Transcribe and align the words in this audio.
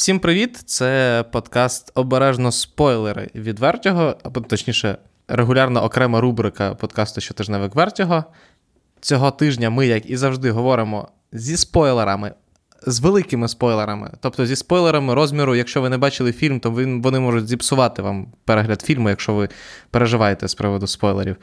Всім 0.00 0.18
привіт! 0.18 0.56
Це 0.56 1.24
подкаст 1.32 1.92
Обережно 1.94 2.52
спойлери 2.52 3.30
від 3.34 3.58
Вертього, 3.58 4.14
або 4.22 4.40
точніше, 4.40 4.98
регулярна 5.28 5.82
окрема 5.82 6.20
рубрика 6.20 6.74
подкасту 6.74 7.20
Щотижневик 7.20 7.74
Вертього. 7.74 8.24
Цього 9.00 9.30
тижня 9.30 9.70
ми, 9.70 9.86
як 9.86 10.10
і 10.10 10.16
завжди, 10.16 10.50
говоримо 10.50 11.08
зі 11.32 11.56
спойлерами, 11.56 12.32
з 12.86 13.00
великими 13.00 13.48
спойлерами. 13.48 14.10
Тобто 14.20 14.46
зі 14.46 14.56
спойлерами 14.56 15.14
розміру, 15.14 15.54
якщо 15.54 15.82
ви 15.82 15.88
не 15.88 15.98
бачили 15.98 16.32
фільм, 16.32 16.60
то 16.60 16.70
вони 16.70 17.20
можуть 17.20 17.48
зіпсувати 17.48 18.02
вам 18.02 18.32
перегляд 18.44 18.82
фільму, 18.82 19.08
якщо 19.08 19.34
ви 19.34 19.48
переживаєте 19.90 20.48
з 20.48 20.54
приводу 20.54 20.86
спойлерів. 20.86 21.36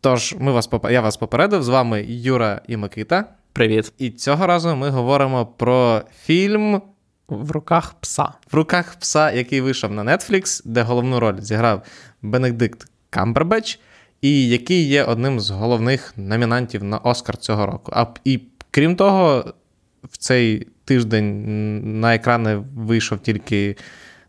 Тож, 0.00 0.34
ми 0.38 0.52
вас 0.52 0.68
я 0.90 1.00
вас 1.00 1.16
попередив, 1.16 1.62
з 1.62 1.68
вами 1.68 2.04
Юра 2.08 2.60
і 2.68 2.76
Микита. 2.76 3.24
Привіт. 3.52 3.92
І 3.98 4.10
цього 4.10 4.46
разу 4.46 4.76
ми 4.76 4.90
говоримо 4.90 5.46
про 5.46 6.02
фільм. 6.24 6.82
В 7.28 7.50
руках 7.50 7.94
пса. 8.00 8.32
В 8.52 8.54
руках 8.54 8.96
пса, 9.00 9.32
який 9.32 9.60
вийшов 9.60 9.92
на 9.92 10.04
Netflix, 10.04 10.62
де 10.64 10.82
головну 10.82 11.20
роль 11.20 11.40
зіграв 11.40 11.82
Бенедикт 12.22 12.90
Камбербеч, 13.10 13.80
і 14.20 14.48
який 14.48 14.88
є 14.88 15.04
одним 15.04 15.40
з 15.40 15.50
головних 15.50 16.14
номінантів 16.16 16.84
на 16.84 16.98
Оскар 16.98 17.36
цього 17.36 17.66
року. 17.66 17.92
А 17.94 18.06
і 18.24 18.40
крім 18.70 18.96
того, 18.96 19.44
в 20.02 20.16
цей 20.16 20.66
тиждень 20.84 22.00
на 22.00 22.14
екрани 22.14 22.64
вийшов 22.76 23.18
тільки 23.18 23.76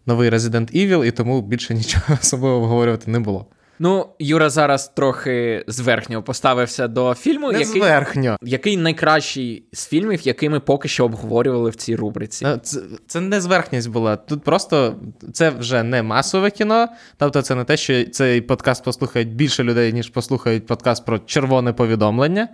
новий 0.06 0.30
Resident 0.30 0.76
Evil, 0.76 1.06
і 1.06 1.12
тому 1.12 1.42
більше 1.42 1.74
нічого 1.74 2.06
особливо 2.22 2.56
обговорювати 2.56 3.12
не 3.12 3.20
було. 3.20 3.46
Ну, 3.80 4.10
Юра 4.20 4.50
зараз 4.50 4.88
трохи 4.88 5.64
зверхньо 5.68 6.24
поставився 6.24 6.88
до 6.88 7.14
фільму, 7.14 7.52
Не 7.52 7.60
який 7.60 7.82
зверхньо. 7.82 8.38
який 8.42 8.78
найкращий 8.78 9.64
з 9.74 9.88
фільмів, 9.88 10.28
які 10.28 10.50
ми 10.50 10.60
поки 10.60 10.88
що 10.88 11.06
обговорювали 11.06 11.70
в 11.70 11.76
цій 11.76 11.96
рубриці. 11.96 12.46
Е, 12.46 12.60
це, 12.64 12.82
це 13.08 13.22
не 13.22 13.42
зверхність 13.42 13.90
була. 13.90 14.16
Тут 14.16 14.44
просто 14.44 14.96
це 15.34 15.50
вже 15.50 15.84
не 15.84 16.04
масове 16.04 16.52
кіно. 16.52 16.88
Тобто, 17.18 17.42
це 17.42 17.56
не 17.56 17.64
те, 17.64 17.78
що 17.78 18.06
цей 18.06 18.42
подкаст 18.42 18.84
послухають 18.84 19.36
більше 19.36 19.64
людей, 19.64 19.94
ніж 19.94 20.10
послухають 20.10 20.66
подкаст 20.66 21.06
про 21.06 21.20
червоне 21.20 21.74
повідомлення, 21.74 22.48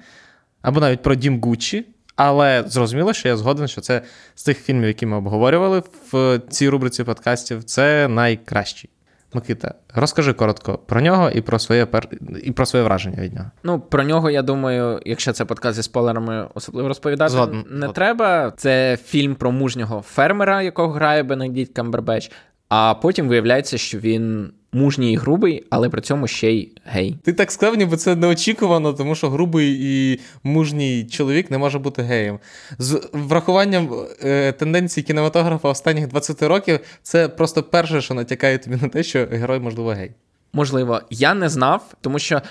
або 0.62 0.80
навіть 0.80 1.02
про 1.02 1.16
Дім 1.16 1.42
Гуччі. 1.42 1.86
Але 2.16 2.64
зрозуміло, 2.68 3.14
що 3.14 3.28
я 3.28 3.38
згоден, 3.38 3.68
що 3.68 3.82
це 3.82 4.02
з 4.36 4.44
тих 4.44 4.60
фільмів, 4.60 4.88
які 4.88 5.06
ми 5.06 5.18
обговорювали 5.18 5.84
в 6.12 6.42
цій 6.50 6.70
рубриці 6.70 7.04
подкастів, 7.04 7.64
це 7.64 8.08
найкращий. 8.08 8.90
Микита, 9.36 9.74
розкажи 9.94 10.34
коротко 10.34 10.80
про 10.86 11.02
нього 11.02 11.30
і 11.30 11.42
про 11.42 11.60
своє 11.60 11.86
пер... 11.86 12.08
і 12.44 12.52
про 12.52 12.66
своє 12.66 12.86
враження 12.86 13.22
від 13.22 13.34
нього. 13.34 13.52
Ну, 13.64 13.80
про 13.80 14.04
нього, 14.04 14.30
я 14.30 14.42
думаю, 14.42 15.00
якщо 15.06 15.34
це 15.34 15.46
подкаст 15.46 15.76
зі 15.76 15.84
спойлерами, 15.84 16.48
особливо 16.54 16.88
розповідати 16.88 17.32
Згодом. 17.32 17.58
не 17.58 17.78
Згодом. 17.78 17.94
треба. 17.94 18.52
Це 18.58 18.98
фільм 19.04 19.36
про 19.36 19.52
мужнього 19.52 20.02
фермера, 20.02 20.62
якого 20.62 20.94
грає 20.94 21.24
Бенедікт 21.24 21.74
Камбербеч. 21.76 22.32
А 22.76 22.94
потім 22.94 23.28
виявляється, 23.28 23.78
що 23.78 24.00
він 24.00 24.52
мужній 24.72 25.14
і 25.14 25.16
грубий, 25.16 25.66
але 25.70 25.90
при 25.90 26.02
цьому 26.02 26.28
ще 26.28 26.52
й 26.52 26.72
гей. 26.86 27.18
Ти 27.24 27.34
так 27.34 27.52
сказав, 27.52 27.76
ніби 27.76 27.98
це 27.98 28.16
неочікувано, 28.16 28.94
тому 28.94 29.16
що 29.16 29.30
грубий 29.30 29.78
і 29.82 30.20
мужній 30.44 31.06
чоловік 31.06 31.52
не 31.52 31.58
може 31.58 31.80
бути 31.80 32.02
геєм. 32.02 32.40
З 32.80 33.02
врахуванням 33.14 33.90
е, 34.24 34.52
тенденцій 34.52 35.02
кінематографа 35.02 35.70
останніх 35.70 36.08
20 36.08 36.44
років, 36.44 36.80
це 37.04 37.30
просто 37.30 37.64
перше, 37.64 38.02
що 38.02 38.14
натякає 38.14 38.58
тобі 38.58 38.76
на 38.82 38.88
те, 38.88 39.04
що 39.04 39.28
герой, 39.32 39.60
можливо, 39.60 39.90
гей. 39.90 40.12
Можливо, 40.54 41.02
я 41.10 41.34
не 41.34 41.50
знав, 41.50 41.94
тому 42.02 42.20
що. 42.20 42.42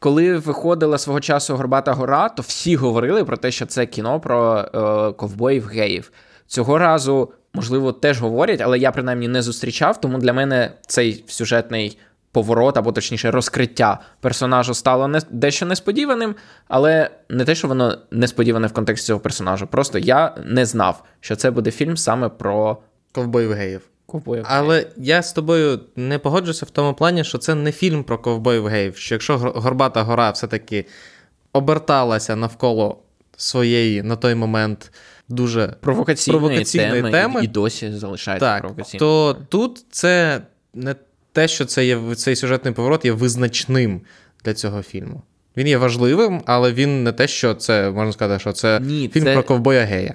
Коли 0.00 0.36
виходила 0.36 0.98
свого 0.98 1.20
часу 1.20 1.56
Горбата 1.56 1.92
Гора, 1.92 2.28
то 2.28 2.42
всі 2.42 2.76
говорили 2.76 3.24
про 3.24 3.36
те, 3.36 3.50
що 3.50 3.66
це 3.66 3.86
кіно 3.86 4.20
про 4.20 4.58
е, 4.58 5.12
ковбоїв 5.12 5.66
геїв. 5.66 6.12
Цього 6.48 6.78
разу, 6.78 7.32
можливо, 7.54 7.92
теж 7.92 8.20
говорять, 8.20 8.60
але 8.60 8.78
я 8.78 8.92
принаймні 8.92 9.28
не 9.28 9.42
зустрічав, 9.42 10.00
тому 10.00 10.18
для 10.18 10.32
мене 10.32 10.72
цей 10.86 11.24
сюжетний 11.26 11.98
поворот, 12.32 12.76
або 12.76 12.92
точніше, 12.92 13.30
розкриття 13.30 13.98
персонажу 14.20 14.74
стало 14.74 15.08
не, 15.08 15.20
дещо 15.30 15.66
несподіваним, 15.66 16.34
але 16.68 17.10
не 17.28 17.44
те, 17.44 17.54
що 17.54 17.68
воно 17.68 17.98
несподіване 18.10 18.66
в 18.66 18.72
контексті 18.72 19.06
цього 19.06 19.20
персонажа. 19.20 19.66
Просто 19.66 19.98
я 19.98 20.34
не 20.44 20.66
знав, 20.66 21.04
що 21.20 21.36
це 21.36 21.50
буде 21.50 21.70
фільм 21.70 21.96
саме 21.96 22.28
про 22.28 22.76
Ковбоїв 23.12 23.52
геїв. 23.52 23.80
ковбоїв. 24.06 24.44
Але 24.48 24.86
я 24.96 25.22
з 25.22 25.32
тобою 25.32 25.80
не 25.96 26.18
погоджуся 26.18 26.66
в 26.66 26.70
тому 26.70 26.94
плані, 26.94 27.24
що 27.24 27.38
це 27.38 27.54
не 27.54 27.72
фільм 27.72 28.04
про 28.04 28.18
ковбоїв 28.18 28.66
геїв. 28.66 28.96
Що 28.96 29.14
якщо 29.14 29.36
Гор- 29.36 29.60
Горбата 29.60 30.02
гора 30.02 30.30
все-таки 30.30 30.84
оберталася 31.52 32.36
навколо 32.36 32.98
своєї 33.36 34.02
на 34.02 34.16
той 34.16 34.34
момент 34.34 34.92
дуже 35.28 35.74
Провокаційної, 35.80 36.40
провокаційної 36.40 37.02
теми, 37.02 37.10
теми. 37.10 37.44
і 37.44 37.46
досі 37.46 37.92
залишається 37.92 38.46
так, 38.46 38.60
провокаційною. 38.60 38.98
то 38.98 39.36
тут 39.48 39.84
це 39.90 40.40
не 40.74 40.94
те, 41.32 41.48
що 41.48 41.64
це 41.64 41.86
є 41.86 42.14
цей 42.16 42.36
сюжетний 42.36 42.74
поворот 42.74 43.04
є 43.04 43.12
визначним 43.12 44.00
для 44.44 44.54
цього 44.54 44.82
фільму. 44.82 45.22
Він 45.56 45.66
є 45.66 45.76
важливим, 45.76 46.42
але 46.46 46.72
він 46.72 47.04
не 47.04 47.12
те, 47.12 47.28
що 47.28 47.54
це 47.54 47.90
можна 47.90 48.12
сказати, 48.12 48.40
що 48.40 48.52
це 48.52 48.80
Ні, 48.80 49.08
фільм 49.08 49.24
це- 49.24 49.34
про 49.34 49.42
ковбоя 49.42 49.84
гея. 49.84 50.14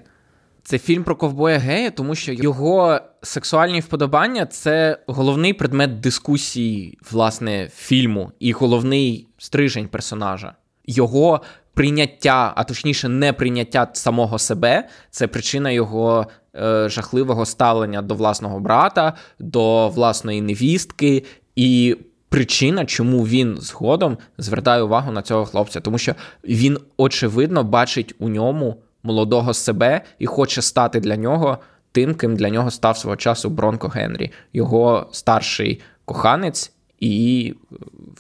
Це 0.66 0.78
фільм 0.80 1.04
про 1.04 1.16
ковбоя 1.16 1.58
гея, 1.58 1.92
тому 1.92 2.16
що 2.16 2.34
його 2.34 3.00
сексуальні 3.22 3.80
вподобання 3.80 4.46
це 4.46 4.98
головний 5.08 5.54
предмет 5.54 6.00
дискусії, 6.00 6.98
власне, 7.12 7.70
фільму, 7.76 8.32
і 8.40 8.52
головний 8.52 9.28
стрижень 9.38 9.88
персонажа. 9.88 10.54
Його 10.86 11.42
прийняття, 11.74 12.54
а 12.56 12.64
точніше, 12.64 13.10
неприйняття 13.10 13.88
самого 13.94 14.40
себе, 14.40 14.88
це 15.10 15.28
причина 15.28 15.72
його 15.72 16.28
е, 16.56 16.90
жахливого 16.90 17.46
ставлення 17.46 18.02
до 18.02 18.16
власного 18.16 18.60
брата, 18.60 19.14
до 19.40 19.90
власної 19.90 20.42
невістки 20.42 21.24
і. 21.56 21.98
Причина, 22.30 22.86
чому 22.86 23.28
він 23.28 23.58
згодом 23.58 24.18
звертає 24.38 24.82
увагу 24.82 25.12
на 25.12 25.22
цього 25.22 25.46
хлопця, 25.46 25.80
тому 25.80 25.98
що 25.98 26.16
він 26.44 26.78
очевидно 26.98 27.64
бачить 27.64 28.16
у 28.20 28.30
ньому 28.30 28.78
молодого 29.04 29.54
себе 29.54 30.02
і 30.20 30.26
хоче 30.26 30.62
стати 30.62 31.00
для 31.00 31.16
нього 31.16 31.58
тим, 31.92 32.16
ким 32.16 32.36
для 32.36 32.50
нього 32.50 32.72
став 32.72 32.98
свого 32.98 33.16
часу 33.16 33.50
Бронко 33.50 33.88
Генрі, 33.88 34.32
його 34.54 35.08
старший 35.12 35.82
коханець 36.06 36.72
і 37.00 37.56
е, 37.72 37.76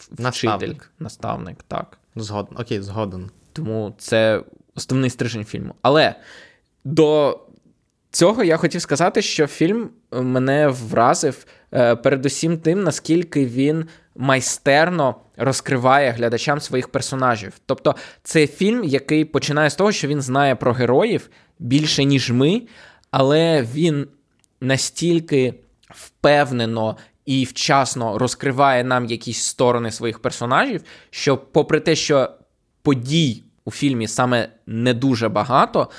вчитель, 0.09 0.23
Наставник. 0.23 0.91
наставник, 1.00 1.63
так. 1.68 1.97
Згоден. 2.16 2.57
Окей, 2.59 2.81
згоден. 2.81 3.29
Тому 3.53 3.96
це 3.97 4.44
основний 4.75 5.09
стрижень 5.09 5.46
фільму. 5.46 5.75
Але 5.81 6.16
до 6.84 7.40
цього 8.12 8.44
я 8.44 8.57
хотів 8.57 8.81
сказати, 8.81 9.22
що 9.22 9.47
фільм 9.47 9.90
мене 10.12 10.68
вразив 10.68 11.46
е, 11.73 11.96
передусім 11.96 12.57
тим, 12.57 12.84
наскільки 12.84 13.46
він 13.46 13.85
майстерно 14.16 15.16
розкриває 15.38 16.12
глядачам 16.12 16.59
своїх 16.59 16.88
персонажів. 16.88 17.53
Тобто, 17.66 17.96
це 18.23 18.47
фільм, 18.47 18.84
який 18.84 19.25
починає 19.25 19.69
з 19.69 19.75
того, 19.75 19.91
що 19.91 20.07
він 20.07 20.22
знає 20.22 20.56
про 20.56 20.73
героїв 20.73 21.29
більше, 21.59 22.03
ніж 22.03 22.31
ми, 22.31 22.62
але 23.12 23.68
він 23.73 24.07
настільки 24.62 25.53
впевнено 25.90 26.97
і 27.25 27.44
вчасно 27.44 28.17
розкриває 28.17 28.84
нам 28.84 29.06
якісь 29.06 29.44
сторони 29.44 29.91
своїх 29.91 30.19
персонажів, 30.19 30.84
що, 31.09 31.38
попри 31.38 31.79
те, 31.79 31.95
що 31.95 32.29
подій 32.81 33.44
у 33.66 33.72
фільмі 33.72 34.07
саме 34.07 34.50
не 34.67 34.94
дуже 34.94 35.29
багато, 35.29 35.89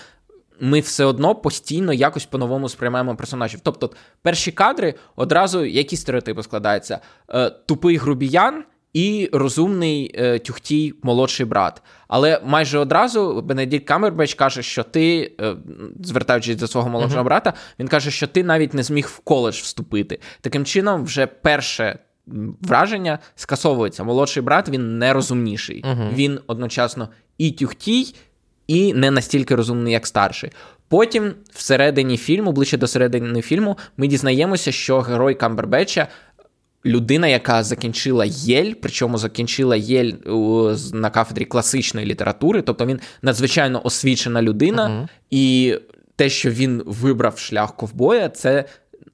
ми 0.61 0.81
все 0.81 1.05
одно 1.05 1.35
постійно 1.35 1.93
якось 1.93 2.25
по-новому 2.25 2.69
сприймаємо 2.69 3.17
персонажів. 3.17 3.61
Тобто, 3.63 3.91
перші 4.23 4.53
кадри 4.53 4.95
одразу 5.17 5.65
які 5.65 5.97
стереотипи 5.97 6.43
складаються: 6.43 7.01
е, 7.29 7.51
тупий 7.51 7.97
грубіян. 7.97 8.65
І 8.95 9.31
розумний 9.33 10.15
е, 10.15 10.39
тюхтій 10.39 10.95
молодший 11.03 11.47
брат. 11.47 11.83
Але 12.09 12.41
майже 12.45 12.79
одразу 12.79 13.43
Бенедикт 13.43 13.87
Камбербеч 13.87 14.35
каже, 14.35 14.63
що 14.63 14.83
ти, 14.83 15.33
е, 15.41 15.55
звертаючись 16.01 16.57
до 16.57 16.67
свого 16.67 16.89
молодшого 16.89 17.23
uh-huh. 17.23 17.25
брата, 17.25 17.53
він 17.79 17.89
каже, 17.89 18.11
що 18.11 18.27
ти 18.27 18.45
навіть 18.45 18.75
не 18.75 18.83
зміг 18.83 19.07
в 19.07 19.19
коледж 19.19 19.55
вступити. 19.55 20.19
Таким 20.41 20.65
чином, 20.65 21.05
вже 21.05 21.27
перше 21.27 21.99
враження 22.61 23.19
скасовується. 23.37 24.05
Молодший 24.05 24.43
брат 24.43 24.69
він 24.69 24.99
нерозумніший. 24.99 25.83
Uh-huh. 25.83 26.15
Він 26.15 26.41
одночасно 26.47 27.09
і 27.39 27.51
тюхтій, 27.51 28.15
і 28.67 28.95
не 28.95 29.11
настільки 29.11 29.55
розумний, 29.55 29.93
як 29.93 30.07
старший. 30.07 30.51
Потім, 30.89 31.35
всередині 31.53 32.17
фільму, 32.17 32.53
ближче 32.53 32.77
до 32.77 32.87
середини 32.87 33.43
фільму, 33.43 33.79
ми 33.97 34.07
дізнаємося, 34.07 34.73
що 34.73 35.01
герой 35.01 35.35
Камбербеча 35.35 36.09
людина, 36.87 37.27
яка 37.27 37.63
закінчила 37.63 38.25
Єль, 38.29 38.73
причому 38.83 39.19
закінчила 39.19 39.77
Єль 39.77 40.13
на 40.93 41.11
кафедрі 41.11 41.45
класичної 41.45 42.07
літератури, 42.07 42.63
тобто 42.63 42.87
він 42.87 43.01
надзвичайно 43.23 43.81
освічена 43.85 44.43
людина, 44.43 44.89
uh-huh. 44.89 45.09
і 45.31 45.75
те, 46.17 46.29
що 46.29 46.51
він 46.51 46.83
вибрав 46.87 47.39
шлях 47.39 47.77
ковбоя, 47.77 48.29
це. 48.29 48.65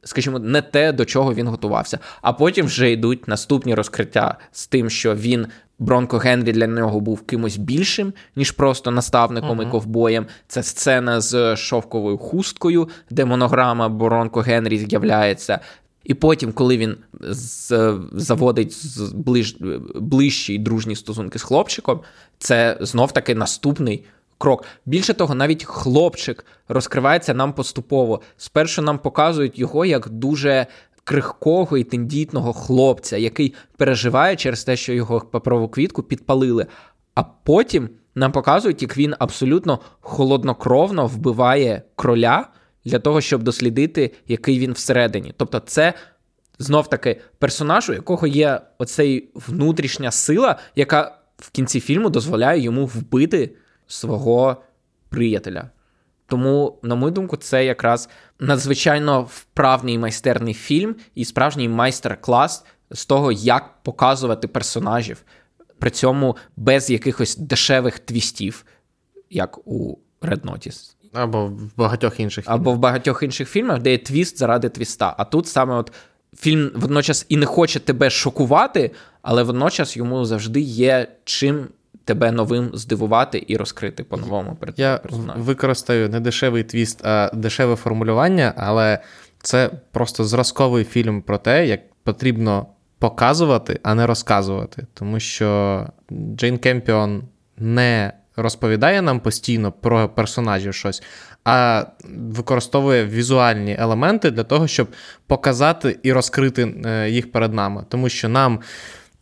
Скажімо, 0.05 0.39
не 0.39 0.63
те, 0.63 0.93
до 0.93 1.05
чого 1.05 1.35
він 1.35 1.49
готувався. 1.49 1.99
А 2.23 2.33
потім 2.33 2.67
вже 2.67 2.91
йдуть 2.91 3.29
наступні 3.29 3.75
розкриття 3.75 4.37
з 4.53 4.67
тим, 4.67 4.91
що 4.91 5.15
він 5.15 5.47
Бронко 5.79 6.19
Генрі 6.19 6.53
для 6.53 6.67
нього 6.67 7.01
був 7.01 7.21
кимось 7.21 7.57
більшим, 7.57 8.13
ніж 8.37 8.51
просто 8.51 8.91
наставником 8.91 9.61
uh-huh. 9.61 9.69
і 9.69 9.71
ковбоєм. 9.71 10.27
Це 10.49 10.63
сцена 10.63 11.21
з 11.21 11.57
шовковою 11.57 12.19
хусткою, 12.19 12.89
де 13.11 13.25
монограма 13.25 13.89
Бронко 13.89 14.41
Генрі 14.41 14.79
з'являється. 14.79 15.61
І 16.05 16.15
потім, 16.15 16.53
коли 16.53 16.77
він 16.77 16.97
заводить 18.13 18.77
ближ, 19.15 19.57
ближчі 19.95 20.59
дружні 20.59 20.97
стосунки 20.97 21.39
з 21.39 21.43
хлопчиком, 21.43 22.01
це 22.39 22.79
знов 22.81 23.13
таки 23.13 23.35
наступний 23.35 24.05
крок. 24.39 24.65
Більше 24.87 25.15
того, 25.15 25.35
навіть 25.35 25.65
хлопчик 25.65 26.47
розкривається 26.69 27.35
нам 27.35 27.53
поступово. 27.53 28.21
Спершу 28.37 28.83
нам 28.83 28.99
показують 28.99 29.59
його 29.59 29.85
як 29.85 30.09
дуже 30.09 30.67
крихкого 31.05 31.79
і 31.79 31.85
тендітного 31.85 32.53
хлопця, 32.53 33.17
який 33.17 33.55
переживає 33.77 34.37
через 34.37 34.65
те, 34.65 34.77
що 34.77 34.93
його 34.93 35.21
паперову 35.21 35.69
квітку 35.69 36.03
підпалили. 36.03 36.67
А 37.15 37.23
потім 37.23 37.89
нам 38.15 38.33
показують, 38.33 38.83
як 38.83 38.97
він 38.97 39.15
абсолютно 39.19 39.79
холоднокровно 40.01 41.07
вбиває 41.07 41.83
кроля 41.97 42.49
для 42.85 42.99
того, 42.99 43.21
щоб 43.21 43.43
дослідити, 43.43 44.11
який 44.29 44.59
він 44.59 44.73
всередині. 44.73 45.35
Тобто, 45.37 45.61
це 45.61 45.95
знов 46.59 46.89
таки 46.91 47.21
персонаж, 47.39 47.91
у 47.91 47.93
якого 47.93 48.27
є 48.27 48.61
оцей 48.79 49.31
внутрішня 49.35 50.11
сила, 50.11 50.59
яка 50.77 51.19
в 51.39 51.51
кінці 51.51 51.81
фільму 51.81 52.11
дозволяє 52.11 52.61
йому 52.61 52.87
вбити 52.87 53.57
свого 53.87 54.57
приятеля. 55.09 55.71
Тому, 56.27 56.79
на 56.83 56.95
мою 56.95 57.13
думку, 57.13 57.37
це 57.37 57.65
якраз 57.65 58.09
надзвичайно 58.39 59.23
вправний 59.23 59.99
майстерний 59.99 60.55
фільм 60.55 60.97
і 61.15 61.25
справжній 61.25 61.69
майстер-клас 61.69 62.65
з 62.91 63.07
того, 63.07 63.33
як 63.33 63.83
показувати 63.83 64.49
персонажів, 64.49 65.23
при 65.79 65.91
цьому 65.91 66.37
без 66.57 66.91
якихось 66.91 67.37
дешевих 67.37 67.99
твістів, 67.99 68.65
як 69.31 69.69
у 69.69 69.99
Red 70.23 70.41
Notice. 70.41 70.95
Або 71.13 71.47
в 71.47 71.77
багатьох 71.77 72.21
інших 72.21 72.45
фільмах. 72.45 72.61
Або 72.61 72.73
в 72.73 72.79
багатьох 72.79 73.23
інших 73.23 73.49
фільмах, 73.49 73.79
де 73.79 73.91
є 73.91 73.99
твіст 73.99 74.39
заради 74.39 74.69
твіста. 74.69 75.15
А 75.19 75.25
тут 75.25 75.47
саме 75.47 75.75
от 75.75 75.93
фільм 76.37 76.71
водночас 76.75 77.27
і 77.29 77.37
не 77.37 77.47
хоче 77.47 77.81
тебе 77.81 78.11
шокувати, 78.11 78.91
але 79.23 79.43
водночас 79.43 79.97
йому 79.97 80.25
завжди 80.25 80.61
є 80.61 81.09
чим 81.25 81.67
тебе 82.05 82.33
новим 82.33 82.71
здивувати 82.75 83.45
і 83.47 83.57
розкрити 83.57 84.05
по-новому 84.05 84.57
перед 84.61 84.79
Я 84.79 84.97
персонажем. 84.97 85.43
використаю 85.43 86.09
не 86.09 86.21
дешевий 86.21 86.65
твіст, 86.65 87.07
а 87.07 87.31
дешеве 87.35 87.77
формулювання, 87.77 88.55
але 88.57 88.99
це 89.43 89.71
просто 89.93 90.25
зразковий 90.25 90.85
фільм 90.85 91.23
про 91.23 91.39
те, 91.39 91.67
як 91.67 91.81
потрібно 92.05 92.67
показувати, 92.99 93.81
а 93.83 93.95
не 93.95 94.07
розказувати. 94.07 94.87
Тому 94.95 95.21
що 95.21 95.87
Джейн 96.37 96.59
Кемпіон 96.59 97.23
не 97.57 98.13
розповідає 98.37 99.03
нам 99.03 99.21
постійно 99.21 99.73
про 99.73 100.09
персонажів 100.09 100.75
щось, 100.75 101.03
а 101.45 101.85
використовує 102.17 103.07
візуальні 103.07 103.77
елементи 103.79 104.31
для 104.31 104.45
того, 104.45 104.67
щоб 104.67 104.89
показати 105.27 105.99
і 106.03 106.13
розкрити 106.13 106.75
е, 106.85 107.11
їх 107.11 107.33
перед 107.33 107.55
нами. 107.55 107.85
Тому 107.89 108.09
що 108.09 108.29
нам. 108.29 108.61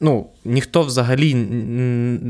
Ну, 0.00 0.30
ніхто 0.44 0.82
взагалі 0.82 1.48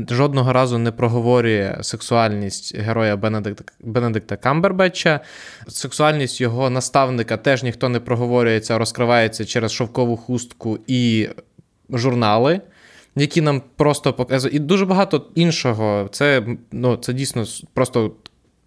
жодного 0.09 0.53
разу 0.53 0.77
не 0.77 0.91
проговорює 0.91 1.77
сексуальність 1.81 2.77
героя 2.77 3.15
Бенедикта 3.15 3.73
Бенедикта 3.79 4.37
Камбербетча. 4.37 5.19
Сексуальність 5.67 6.41
його 6.41 6.69
наставника 6.69 7.37
теж 7.37 7.63
ніхто 7.63 7.89
не 7.89 7.99
проговорюється, 7.99 8.77
розкривається 8.77 9.45
через 9.45 9.71
шовкову 9.71 10.17
хустку 10.17 10.79
і 10.87 11.29
журнали 11.89 12.61
які 13.19 13.41
нам 13.41 13.61
просто 13.75 14.13
показують. 14.13 14.55
І 14.55 14.59
дуже 14.59 14.85
багато 14.85 15.25
іншого. 15.35 16.09
Це 16.11 16.43
ну, 16.71 16.97
це 16.97 17.13
дійсно 17.13 17.45
просто 17.73 18.11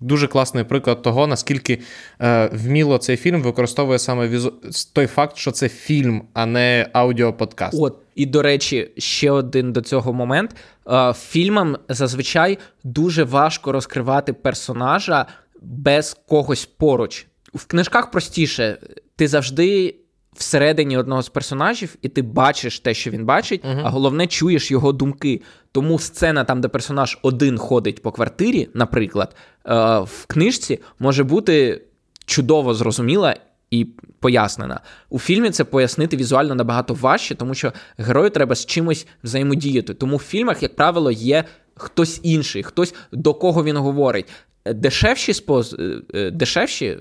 дуже 0.01 0.27
класний 0.27 0.65
приклад 0.65 1.03
того, 1.03 1.27
наскільки 1.27 1.79
е, 2.21 2.51
вміло 2.53 2.99
цей 2.99 3.17
фільм 3.17 3.43
використовує 3.43 3.99
саме 3.99 4.29
візу... 4.29 4.55
той 4.93 5.07
факт, 5.07 5.37
що 5.37 5.51
це 5.51 5.69
фільм, 5.69 6.23
а 6.33 6.47
не 6.47 6.89
аудіоподкаст. 6.93 7.79
От, 7.81 7.97
і 8.15 8.27
до 8.27 8.43
речі, 8.43 8.91
ще 8.99 9.31
один 9.31 9.73
до 9.73 9.81
цього 9.81 10.13
момент. 10.13 10.57
Е, 10.89 11.13
фільмам 11.13 11.77
зазвичай 11.89 12.59
дуже 12.85 13.25
важко 13.25 13.73
розкривати 13.73 14.33
персонажа 14.33 15.27
без 15.63 16.17
когось 16.29 16.65
поруч. 16.65 17.27
В 17.55 17.65
книжках 17.65 18.11
простіше, 18.11 18.79
ти 19.17 19.29
завжди 19.29 19.95
всередині 20.37 20.96
одного 20.99 21.23
з 21.23 21.29
персонажів, 21.29 21.96
і 22.02 22.08
ти 22.08 22.23
бачиш 22.23 22.81
те, 22.81 22.94
що 22.94 23.11
він 23.11 23.25
бачить, 23.25 23.64
uh-huh. 23.64 23.82
а 23.84 23.90
головне 23.90 24.26
чуєш 24.26 24.70
його 24.70 24.93
думки. 24.93 25.43
Тому 25.73 25.99
сцена, 25.99 26.44
там, 26.44 26.61
де 26.61 26.69
персонаж 26.69 27.19
один 27.23 27.58
ходить 27.58 28.02
по 28.02 28.12
квартирі, 28.12 28.69
наприклад, 28.75 29.37
е, 29.67 29.75
в 29.99 30.26
книжці 30.26 30.79
може 30.99 31.25
бути 31.25 31.82
чудово 32.26 32.75
зрозуміла. 32.75 33.37
І 33.70 33.84
пояснена. 34.20 34.81
У 35.08 35.19
фільмі 35.19 35.50
це 35.50 35.64
пояснити 35.64 36.17
візуально 36.17 36.55
набагато 36.55 36.94
важче, 36.94 37.34
тому 37.34 37.55
що 37.55 37.73
герою 37.99 38.31
треба 38.31 38.55
з 38.55 38.67
чимось 38.67 39.06
взаємодіяти. 39.25 39.94
Тому 39.94 40.17
в 40.17 40.23
фільмах, 40.23 40.62
як 40.62 40.76
правило, 40.76 41.11
є 41.11 41.44
хтось 41.75 42.20
інший, 42.23 42.62
хтось 42.62 42.94
до 43.12 43.34
кого 43.34 43.64
він 43.64 43.76
говорить. 43.76 44.26
Дешевші 44.64 45.35
спос... 45.35 45.75
Е, 45.79 46.03
е, 46.14 46.31
дешевші 46.31 46.99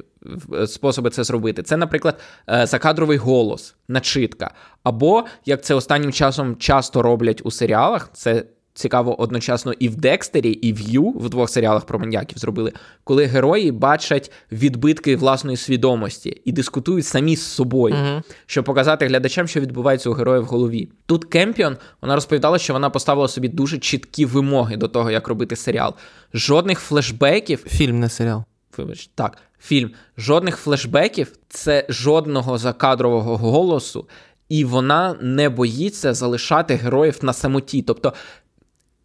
способи 0.67 1.09
це 1.09 1.23
зробити. 1.23 1.63
Це, 1.63 1.77
наприклад, 1.77 2.19
е, 2.49 2.65
закадровий 2.65 3.17
голос, 3.17 3.75
начитка. 3.87 4.53
Або, 4.83 5.25
як 5.45 5.63
це 5.63 5.75
останнім 5.75 6.11
часом 6.11 6.55
часто 6.55 7.01
роблять 7.01 7.41
у 7.43 7.51
серіалах, 7.51 8.09
це 8.13 8.43
цікаво 8.73 9.21
одночасно 9.21 9.73
і 9.73 9.89
в 9.89 9.95
Декстері, 9.95 10.51
і 10.51 10.73
в 10.73 10.81
Ю 10.81 11.09
в 11.09 11.29
двох 11.29 11.50
серіалах 11.50 11.85
про 11.85 12.00
маньяків 12.00 12.38
зробили, 12.38 12.71
коли 13.03 13.25
герої 13.25 13.71
бачать 13.71 14.31
відбитки 14.51 15.15
власної 15.15 15.57
свідомості 15.57 16.41
і 16.45 16.51
дискутують 16.51 17.06
самі 17.06 17.35
з 17.35 17.45
собою, 17.45 17.95
uh 17.95 18.21
щоб 18.45 18.65
показати 18.65 19.07
глядачам, 19.07 19.47
що 19.47 19.59
відбувається 19.59 20.09
у 20.09 20.13
героя 20.13 20.39
в 20.39 20.45
голові. 20.45 20.89
Тут 21.06 21.25
Кемпіон 21.25 21.77
вона 22.01 22.15
розповідала, 22.15 22.57
що 22.57 22.73
вона 22.73 22.89
поставила 22.89 23.27
собі 23.27 23.47
дуже 23.47 23.77
чіткі 23.77 24.25
вимоги 24.25 24.77
до 24.77 24.88
того, 24.88 25.12
як 25.12 25.27
робити 25.27 25.56
серіал. 25.56 25.94
Жодних 26.33 26.79
флешбеків. 26.79 27.63
Фільм 27.67 28.00
не 28.00 28.09
серіал. 28.09 28.44
Вибач, 28.77 29.09
так, 29.15 29.38
фільм. 29.59 29.91
Жодних 30.17 30.57
флешбеків, 30.57 31.31
це 31.50 31.85
жодного 31.89 32.57
закадрового 32.57 33.38
голосу, 33.38 34.07
і 34.50 34.65
вона 34.65 35.15
не 35.21 35.50
боїться 35.50 36.13
залишати 36.13 36.75
героїв 36.75 37.19
на 37.21 37.33
самоті. 37.33 37.81
Тобто 37.81 38.13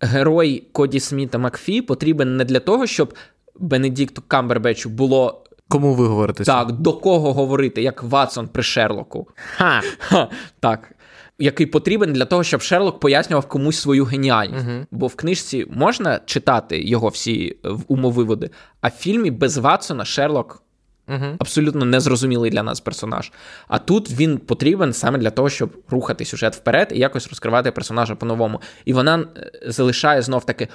герой 0.01 0.67
Коді 0.73 1.01
Сміта 1.01 1.39
Макфі 1.39 1.83
потрібен 1.83 2.37
не 2.37 2.45
для 2.45 2.61
того, 2.61 2.87
щоб 2.87 3.15
Бенедікту 3.59 4.23
Камбербечу 4.29 4.91
було. 4.91 5.43
Кому 5.69 5.95
ви 5.95 6.07
говорите? 6.07 6.45
Так, 6.45 6.73
до 6.73 6.93
кого 6.93 7.33
говорити, 7.33 7.83
як 7.83 8.03
Ватсон 8.03 8.49
при 8.49 8.63
Шерлоку. 8.63 9.29
Ха. 9.35 9.83
Ха. 9.99 10.29
Так. 10.61 10.93
Який 11.38 11.67
потрібен 11.67 12.12
для 12.12 12.25
того, 12.25 12.45
щоб 12.45 12.62
Шерлок 12.62 13.00
пояснював 13.00 13.47
комусь 13.47 13.81
свою 13.81 14.05
геніальність. 14.05 14.67
uh 14.67 14.87
Бо 14.91 15.07
в 15.07 15.15
книжці 15.15 15.67
можна 15.71 16.21
читати 16.26 16.83
його 16.83 17.09
всі 17.09 17.57
умовиводи, 17.88 18.50
а 18.81 18.88
в 18.88 18.91
фільмі 18.91 19.31
без 19.31 19.59
Ватсона 19.59 20.05
Шерлок 20.05 20.62
uh 21.09 21.37
абсолютно 21.39 21.85
незрозумілий 21.85 22.51
для 22.51 22.63
нас 22.63 22.81
персонаж. 22.81 23.33
А 23.69 23.79
тут 23.79 24.11
він 24.11 24.39
потрібен 24.39 24.93
саме 24.93 25.19
для 25.19 25.31
того, 25.31 25.49
щоб 25.49 25.71
рухати 25.91 26.25
сюжет 26.25 26.57
вперед 26.57 26.93
і 26.95 26.99
якось 26.99 27.29
розкривати 27.29 27.71
персонажа 27.71 28.15
по-новому. 28.15 28.61
І 28.85 28.93
вона 28.93 29.19
е, 29.37 29.51
залишає 29.67 30.23
знов 30.23 30.47
таки 30.47 30.69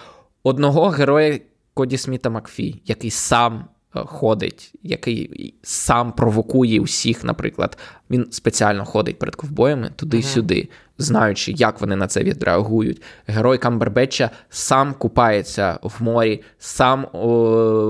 одного 0.44 0.90
героя 0.90 1.40
Коді 1.74 1.98
Сміта 1.98 2.30
Макфі, 2.30 2.82
який 2.86 3.12
сам 3.12 3.66
Е, 3.96 4.00
ходить, 4.06 4.74
який 4.84 5.54
сам 5.64 6.12
провокує 6.12 6.80
усіх, 6.80 7.24
наприклад, 7.24 7.78
він 8.10 8.28
спеціально 8.32 8.86
ходить 8.86 9.20
перед 9.20 9.36
ковбоями 9.36 9.92
туди-сюди, 9.96 10.56
uh-huh. 10.56 10.70
Знаючи, 11.02 11.52
як 11.52 11.82
вони 11.82 11.96
на 11.96 12.08
це 12.08 12.24
відреагують. 12.24 13.02
Герой 13.28 13.58
Камбербетча 13.58 14.30
сам 14.50 14.94
купається 14.94 15.80
в 15.82 16.04
морі, 16.04 16.42
сам 16.60 17.08
о... 17.14 17.28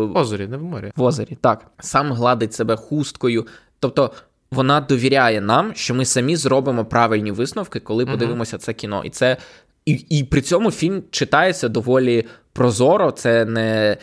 в 0.08 0.18
озері, 0.18 0.48
не 0.48 0.58
в 0.58 0.64
морі. 0.64 0.92
В 0.96 1.04
озері, 1.04 1.38
так, 1.42 1.66
сам 1.80 2.12
гладить 2.12 2.54
себе 2.54 2.76
хусткою. 2.76 3.48
Тобто. 3.80 4.12
Вона 4.54 4.82
довіряє 4.82 5.42
нам, 5.42 5.72
що 5.76 5.94
ми 5.94 6.06
самі 6.06 6.36
зробимо 6.36 6.86
правильні 6.86 7.32
висновки, 7.32 7.80
коли 7.80 8.04
uh-huh. 8.04 8.12
подивимося 8.12 8.58
це 8.58 8.74
кіно. 8.74 9.04
І 9.06 9.10
це 9.10 9.38
і, 9.86 9.92
і 10.10 10.24
при 10.24 10.42
цьому 10.42 10.72
фільм 10.72 11.04
читається 11.12 11.70
доволі 11.70 12.26
прозоро. 12.54 13.12
Це 13.12 13.46
не 13.46 13.98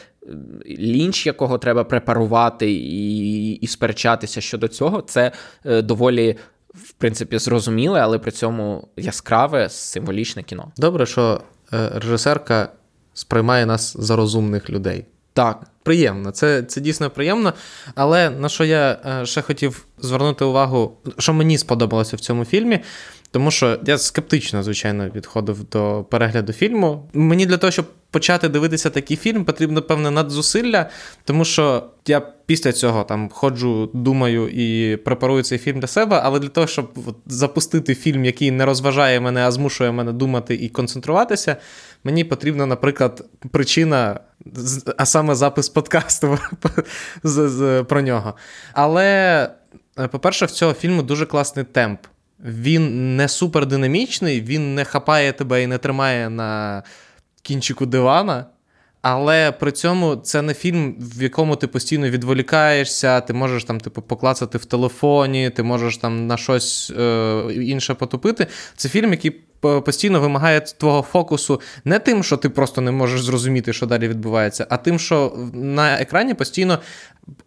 лінч, 0.78 1.26
якого 1.26 1.58
треба 1.58 1.84
препарувати 1.84 2.72
і 2.72 3.52
і 3.52 3.66
сперечатися 3.66 4.40
щодо 4.40 4.68
цього, 4.68 5.00
це 5.00 5.32
е, 5.64 5.82
доволі. 5.82 6.36
В 6.74 6.92
принципі, 6.92 7.38
зрозуміле, 7.38 8.00
але 8.00 8.18
при 8.18 8.30
цьому 8.30 8.88
яскраве 8.96 9.68
символічне 9.68 10.42
кіно. 10.42 10.72
Добре, 10.76 11.06
що 11.06 11.40
е, 11.72 11.90
режисерка 11.94 12.68
сприймає 13.14 13.66
нас 13.66 13.96
за 13.98 14.16
розумних 14.16 14.70
людей. 14.70 15.06
Так. 15.32 15.66
Приємно, 15.82 16.30
це 16.30 16.62
це 16.62 16.80
дійсно 16.80 17.10
приємно. 17.10 17.52
Але 17.94 18.30
на 18.30 18.48
що 18.48 18.64
я 18.64 18.98
е, 19.06 19.26
ще 19.26 19.42
хотів 19.42 19.86
звернути 19.98 20.44
увагу, 20.44 20.96
що 21.18 21.32
мені 21.32 21.58
сподобалося 21.58 22.16
в 22.16 22.20
цьому 22.20 22.44
фільмі, 22.44 22.80
Тому 23.30 23.50
що 23.50 23.78
я 23.86 23.98
скептично, 23.98 24.62
звичайно, 24.62 25.08
відходив 25.14 25.64
до 25.64 26.06
перегляду 26.10 26.52
фільму. 26.52 27.10
Мені 27.12 27.46
для 27.46 27.56
того, 27.56 27.70
щоб 27.70 27.86
почати 28.10 28.48
дивитися 28.48 28.90
такий 28.90 29.16
фільм, 29.16 29.44
потрібно 29.44 29.82
певне 29.82 30.10
надзусилля, 30.10 30.90
тому 31.24 31.44
що 31.44 31.84
я 32.06 32.20
після 32.20 32.72
цього 32.72 33.04
там 33.04 33.28
ходжу, 33.28 33.90
думаю 33.94 34.48
і 34.48 34.96
препарую 34.96 35.42
цей 35.42 35.58
фільм 35.58 35.80
для 35.80 35.86
себе. 35.86 36.20
Але 36.24 36.38
для 36.38 36.48
того, 36.48 36.66
щоб 36.66 36.98
запустити 37.26 37.94
фільм, 37.94 38.24
який 38.24 38.50
не 38.50 38.64
розважає 38.64 39.20
мене, 39.20 39.40
а 39.40 39.50
змушує 39.50 39.92
мене 39.92 40.12
думати 40.12 40.54
і 40.54 40.68
концентруватися, 40.68 41.56
мені 42.04 42.24
потрібна, 42.24 42.66
наприклад, 42.66 43.24
причина, 43.50 44.20
а 44.96 45.06
саме 45.06 45.34
запис 45.34 45.68
подкасту 45.68 46.38
про 47.88 48.00
нього. 48.00 48.34
Але, 48.72 49.04
е, 49.98 50.08
по-перше, 50.08 50.46
в 50.46 50.50
цього 50.50 50.72
фільму 50.72 51.02
дуже 51.02 51.26
класний 51.26 51.64
темп. 51.64 52.00
Він 52.44 53.16
не 53.16 53.28
супер 53.28 53.66
динамічний, 53.66 54.40
він 54.40 54.74
не 54.74 54.84
хапає 54.84 55.32
тебе 55.32 55.62
і 55.62 55.66
не 55.66 55.78
тримає 55.78 56.30
на 56.30 56.82
кінчику 57.42 57.86
дивана. 57.86 58.46
Але 59.02 59.52
при 59.52 59.72
цьому 59.72 60.16
це 60.16 60.42
не 60.42 60.54
фільм, 60.54 60.96
в 60.98 61.22
якому 61.22 61.56
ти 61.56 61.66
постійно 61.66 62.10
відволікаєшся, 62.10 63.20
ти 63.20 63.32
можеш 63.32 63.64
там, 63.64 63.80
типу, 63.80 64.02
поклацати 64.02 64.58
в 64.58 64.64
телефоні, 64.64 65.50
ти 65.50 65.62
можеш 65.62 65.96
там 65.96 66.26
на 66.26 66.36
щось 66.36 66.92
е, 66.98 67.42
інше 67.52 67.94
потупити. 67.94 68.46
Це 68.76 68.88
фільм, 68.88 69.10
який 69.10 69.30
постійно 69.60 70.20
вимагає 70.20 70.60
твого 70.60 71.02
фокусу 71.02 71.60
не 71.84 71.98
тим, 71.98 72.22
що 72.22 72.36
ти 72.36 72.48
просто 72.48 72.80
не 72.80 72.90
можеш 72.90 73.22
зрозуміти, 73.22 73.72
що 73.72 73.86
далі 73.86 74.08
відбувається, 74.08 74.66
а 74.70 74.76
тим, 74.76 74.98
що 74.98 75.32
на 75.52 76.00
екрані 76.00 76.34
постійно 76.34 76.78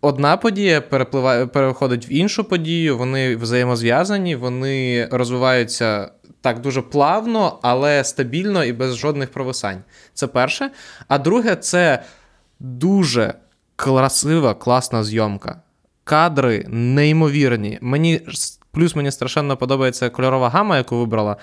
одна 0.01 0.37
подія 0.37 0.81
перепливає, 0.81 1.45
переходить 1.45 2.09
в 2.09 2.11
іншу 2.11 2.43
подію, 2.43 2.97
вони 2.97 3.35
взаємозв'язані, 3.35 4.35
вони 4.35 5.07
розвиваються 5.11 6.11
так 6.41 6.61
дуже 6.61 6.81
плавно, 6.81 7.59
але 7.61 8.03
стабільно 8.03 8.63
і 8.63 8.73
без 8.73 8.95
жодних 8.95 9.31
провисань. 9.31 9.83
Це 10.13 10.27
перше. 10.27 10.71
А 11.07 11.17
друге, 11.17 11.55
це 11.55 12.03
дуже 12.59 13.33
красива, 13.75 14.53
класна 14.53 15.03
зйомка. 15.03 15.61
Кадри 16.03 16.65
неймовірні. 16.69 17.77
Мені 17.81 18.21
Плюс 18.71 18.95
мені 18.95 19.11
страшенно 19.11 19.57
подобається 19.57 20.09
кольорова 20.09 20.49
гама, 20.49 20.77
яку 20.77 20.97
вибрала 20.97 21.37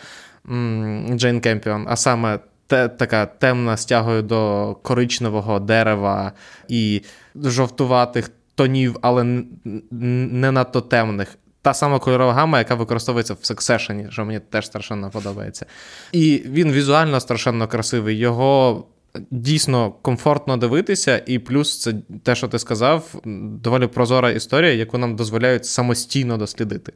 Джейн 1.16 1.40
Кемпіон, 1.40 1.86
а 1.88 1.96
саме 1.96 2.38
те, 2.66 2.88
така 2.88 3.26
темна 3.26 3.76
стягою 3.76 4.22
до 4.22 4.74
коричневого 4.82 5.60
дерева 5.60 6.32
і 6.68 7.02
жовтуватих 7.34 8.30
тонів, 8.54 8.96
але 9.02 9.42
не 9.90 10.52
надто 10.52 10.80
темних. 10.80 11.38
Та 11.62 11.74
сама 11.74 11.98
кольорова 11.98 12.32
гама, 12.32 12.58
яка 12.58 12.74
використовується 12.74 13.34
в 13.34 13.36
Succession, 13.36 14.10
що 14.10 14.24
мені 14.24 14.40
теж 14.40 14.66
страшенно 14.66 15.10
подобається. 15.10 15.66
І 16.12 16.42
він 16.46 16.72
візуально 16.72 17.20
страшенно 17.20 17.68
красивий. 17.68 18.16
Його 18.16 18.84
дійсно 19.30 19.90
комфортно 19.90 20.56
дивитися, 20.56 21.22
і 21.26 21.38
плюс 21.38 21.80
це 21.80 21.94
те, 22.22 22.34
що 22.34 22.48
ти 22.48 22.58
сказав, 22.58 23.14
доволі 23.62 23.86
прозора 23.86 24.30
історія, 24.30 24.72
яку 24.72 24.98
нам 24.98 25.16
дозволяють 25.16 25.66
самостійно 25.66 26.36
дослідити. 26.36 26.92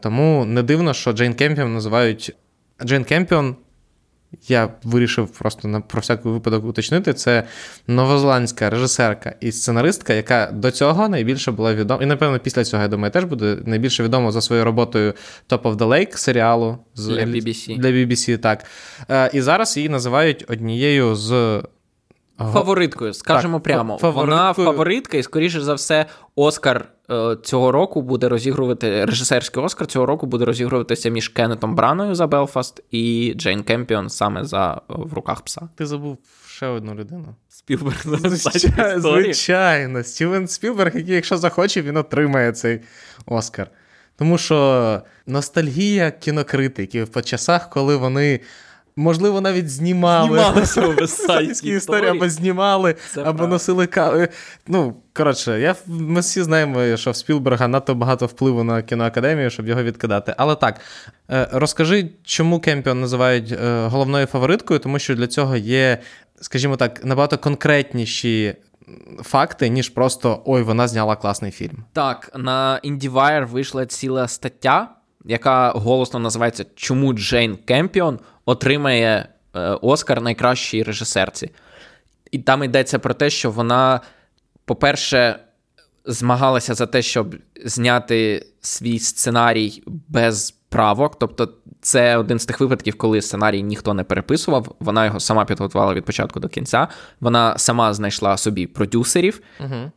Тому 0.00 0.44
не 0.44 0.62
дивно, 0.62 0.94
що 0.94 1.12
Джейн 1.12 1.34
Кемпіон 1.34 1.74
називають 1.74 2.36
Джейн 2.84 3.04
Кемпіон 3.04 3.56
я 4.48 4.68
вирішив 4.82 5.28
просто 5.28 5.68
на 5.68 5.80
про 5.80 6.00
всякий 6.00 6.32
випадок 6.32 6.64
уточнити. 6.64 7.12
Це 7.12 7.44
новозеландська 7.86 8.70
режисерка 8.70 9.34
і 9.40 9.52
сценаристка, 9.52 10.14
яка 10.14 10.50
до 10.52 10.70
цього 10.70 11.08
найбільше 11.08 11.50
була 11.50 11.74
відома. 11.74 12.02
І, 12.02 12.06
напевно, 12.06 12.38
після 12.38 12.64
цього, 12.64 12.82
я 12.82 12.88
думаю, 12.88 13.10
теж 13.10 13.24
буде 13.24 13.58
найбільше 13.66 14.02
відома 14.02 14.32
за 14.32 14.40
своєю 14.40 14.64
роботою 14.64 15.14
Top 15.48 15.62
of 15.62 15.76
the 15.76 15.88
Lake 15.88 16.16
серіалу 16.16 16.78
з 16.94 17.06
для 17.06 17.22
BBC. 17.24 17.78
Для 17.78 17.88
BBC, 17.88 18.38
так. 18.38 18.64
Е, 19.10 19.30
і 19.32 19.40
зараз 19.40 19.76
її 19.76 19.88
називають 19.88 20.44
однією 20.48 21.14
з. 21.14 21.62
Фавориткою, 22.52 23.14
скажемо 23.14 23.56
так, 23.56 23.64
прямо. 23.64 23.98
Фавориткою. 23.98 24.38
Вона 24.38 24.52
фаворитка, 24.52 25.16
і, 25.16 25.22
скоріше 25.22 25.60
за 25.60 25.74
все, 25.74 26.06
Оскар 26.34 26.88
Е, 27.12 27.36
цього 27.42 27.72
року 27.72 28.02
буде 28.02 28.28
розігрувати 28.28 29.04
режисерський 29.04 29.62
Оскар. 29.62 29.86
Цього 29.86 30.06
року 30.06 30.26
буде 30.26 30.44
розігруватися 30.44 31.08
між 31.08 31.28
Кеннетом 31.28 31.74
Браною 31.74 32.14
за 32.14 32.26
Белфаст 32.26 32.84
і 32.90 33.34
Джейн 33.36 33.62
Кемпіон 33.62 34.10
саме 34.10 34.44
за 34.44 34.80
в 34.88 35.12
руках 35.12 35.42
пса. 35.42 35.68
Ти 35.76 35.86
забув 35.86 36.18
ще 36.46 36.66
одну 36.66 36.94
людину. 36.94 37.34
Спілберг 37.48 38.02
Звичайно, 38.04 39.00
звичайно. 39.00 40.02
Стівен 40.02 40.48
Спілберг, 40.48 40.96
який, 40.96 41.14
якщо 41.14 41.36
захоче, 41.36 41.82
він 41.82 41.96
отримає 41.96 42.52
цей 42.52 42.80
Оскар. 43.26 43.70
Тому 44.16 44.38
що 44.38 45.00
ностальгія 45.26 46.10
кінокритиків 46.10 47.08
по 47.08 47.22
часах, 47.22 47.70
коли 47.70 47.96
вони 47.96 48.40
Можливо, 48.96 49.40
навіть 49.40 49.70
знімали 49.70 50.28
Знімалися 50.28 50.80
історії, 51.62 52.10
або 52.10 52.28
знімали, 52.28 52.94
Це 53.14 53.20
або 53.20 53.24
правда. 53.24 53.46
носили 53.46 53.86
кави. 53.86 54.28
Ну, 54.66 54.96
коротше, 55.12 55.60
я, 55.60 55.74
ми 55.86 56.20
всі 56.20 56.42
знаємо, 56.42 56.96
що 56.96 57.10
в 57.10 57.16
Спілберга 57.16 57.68
надто 57.68 57.94
багато 57.94 58.26
впливу 58.26 58.64
на 58.64 58.82
кіноакадемію, 58.82 59.50
щоб 59.50 59.68
його 59.68 59.82
відкидати. 59.82 60.34
Але 60.36 60.54
так, 60.54 60.80
е, 61.30 61.48
розкажи, 61.52 62.10
чому 62.24 62.60
Кемпіон 62.60 63.00
називають 63.00 63.52
е, 63.52 63.86
головною 63.86 64.26
фавориткою, 64.26 64.80
тому 64.80 64.98
що 64.98 65.14
для 65.14 65.26
цього 65.26 65.56
є, 65.56 65.98
скажімо 66.40 66.76
так, 66.76 67.04
набагато 67.04 67.38
конкретніші. 67.38 68.54
Факти, 69.22 69.68
ніж 69.68 69.88
просто 69.88 70.42
ой, 70.44 70.62
вона 70.62 70.88
зняла 70.88 71.16
класний 71.16 71.50
фільм. 71.50 71.84
Так, 71.92 72.30
на 72.36 72.80
IndieWire 72.84 73.46
вийшла 73.46 73.86
ціла 73.86 74.28
стаття, 74.28 74.88
яка 75.24 75.70
голосно 75.70 76.20
називається 76.20 76.64
Чому 76.74 77.12
Джейн 77.12 77.56
Кемпіон 77.56 78.18
отримає 78.44 79.28
е, 79.54 79.60
Оскар 79.60 80.22
найкращій 80.22 80.82
режисерці. 80.82 81.50
І 82.30 82.38
там 82.38 82.64
йдеться 82.64 82.98
про 82.98 83.14
те, 83.14 83.30
що 83.30 83.50
вона, 83.50 84.00
по-перше, 84.64 85.38
змагалася 86.04 86.74
за 86.74 86.86
те, 86.86 87.02
щоб 87.02 87.36
зняти 87.64 88.46
свій 88.60 88.98
сценарій 88.98 89.82
без 89.86 90.50
правок. 90.50 91.18
Тобто, 91.18 91.48
це 91.80 92.16
один 92.16 92.38
з 92.38 92.46
тих 92.46 92.60
випадків, 92.60 92.98
коли 92.98 93.22
сценарій 93.22 93.62
ніхто 93.62 93.94
не 93.94 94.04
переписував. 94.04 94.74
Вона 94.80 95.04
його 95.04 95.20
сама 95.20 95.44
підготувала 95.44 95.94
від 95.94 96.04
початку 96.04 96.40
до 96.40 96.48
кінця. 96.48 96.88
Вона 97.20 97.58
сама 97.58 97.94
знайшла 97.94 98.36
собі 98.36 98.66
продюсерів. 98.66 99.40
Угу. 99.60 99.90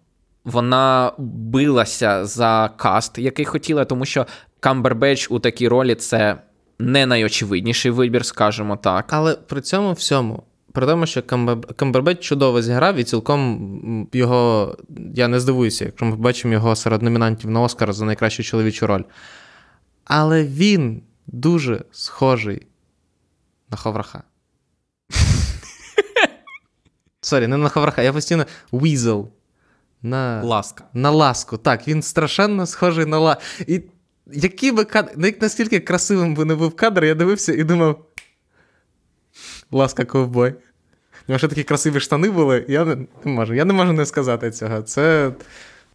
Вона 0.45 1.11
билася 1.17 2.25
за 2.25 2.69
каст, 2.77 3.17
який 3.17 3.45
хотіла, 3.45 3.85
тому 3.85 4.05
що 4.05 4.25
Камбербеч 4.65 5.31
у 5.31 5.39
такій 5.39 5.67
ролі 5.67 5.95
це 5.95 6.41
не 6.79 7.05
найочевидніший 7.05 7.91
вибір, 7.91 8.25
скажімо 8.25 8.77
так. 8.77 9.13
Але 9.13 9.35
при 9.35 9.61
цьому 9.61 9.93
всьому, 9.93 10.43
при 10.71 10.85
тому, 10.85 11.05
що 11.05 11.23
Камбербеч 11.75 12.19
чудово 12.19 12.61
зіграв, 12.61 12.95
і 12.95 13.03
цілком 13.03 14.09
його. 14.13 14.77
Я 15.15 15.27
не 15.27 15.39
здивуюся, 15.39 15.85
якщо 15.85 16.05
ми 16.05 16.11
побачимо 16.11 16.53
його 16.53 16.75
серед 16.75 17.01
номінантів 17.01 17.49
на 17.49 17.61
Оскар 17.61 17.93
за 17.93 18.05
найкращу 18.05 18.43
чоловічу 18.43 18.87
роль. 18.87 19.03
Але 20.05 20.43
він 20.43 21.01
дуже 21.27 21.83
схожий 21.91 22.67
на 23.71 23.77
Ховраха. 23.77 24.23
Sorry, 27.21 27.47
не 27.47 27.57
на 27.57 27.69
Ховраха, 27.69 28.01
я 28.01 28.13
постійно 28.13 28.45
weasel. 28.73 29.29
На 30.01 30.41
ласка. 30.43 30.83
На 30.93 31.11
ласку. 31.11 31.57
Так, 31.57 31.87
він 31.87 32.01
страшенно 32.01 32.65
схожий 32.65 33.05
на 33.05 33.19
ласку. 33.19 33.43
І 33.67 33.81
які 34.33 34.71
би 34.71 34.83
кадр... 34.85 35.11
Ну, 35.15 35.31
наскільки 35.41 35.79
красивим 35.79 36.35
би 36.35 36.45
не 36.45 36.55
був 36.55 36.75
кадр, 36.75 37.05
я 37.05 37.15
дивився 37.15 37.53
і 37.53 37.63
думав. 37.63 38.05
Ласка, 39.71 40.05
ковбой. 40.05 40.53
У 41.27 41.31
нього 41.31 41.37
ще 41.37 41.47
такі 41.47 41.63
красиві 41.63 41.99
штани 41.99 42.29
були, 42.29 42.65
я 42.67 42.85
не, 42.85 42.97
можу 43.23 43.53
я 43.53 43.65
не 43.65 43.73
можу 43.73 43.93
не 43.93 44.05
сказати 44.05 44.51
цього. 44.51 44.81
Це 44.81 45.31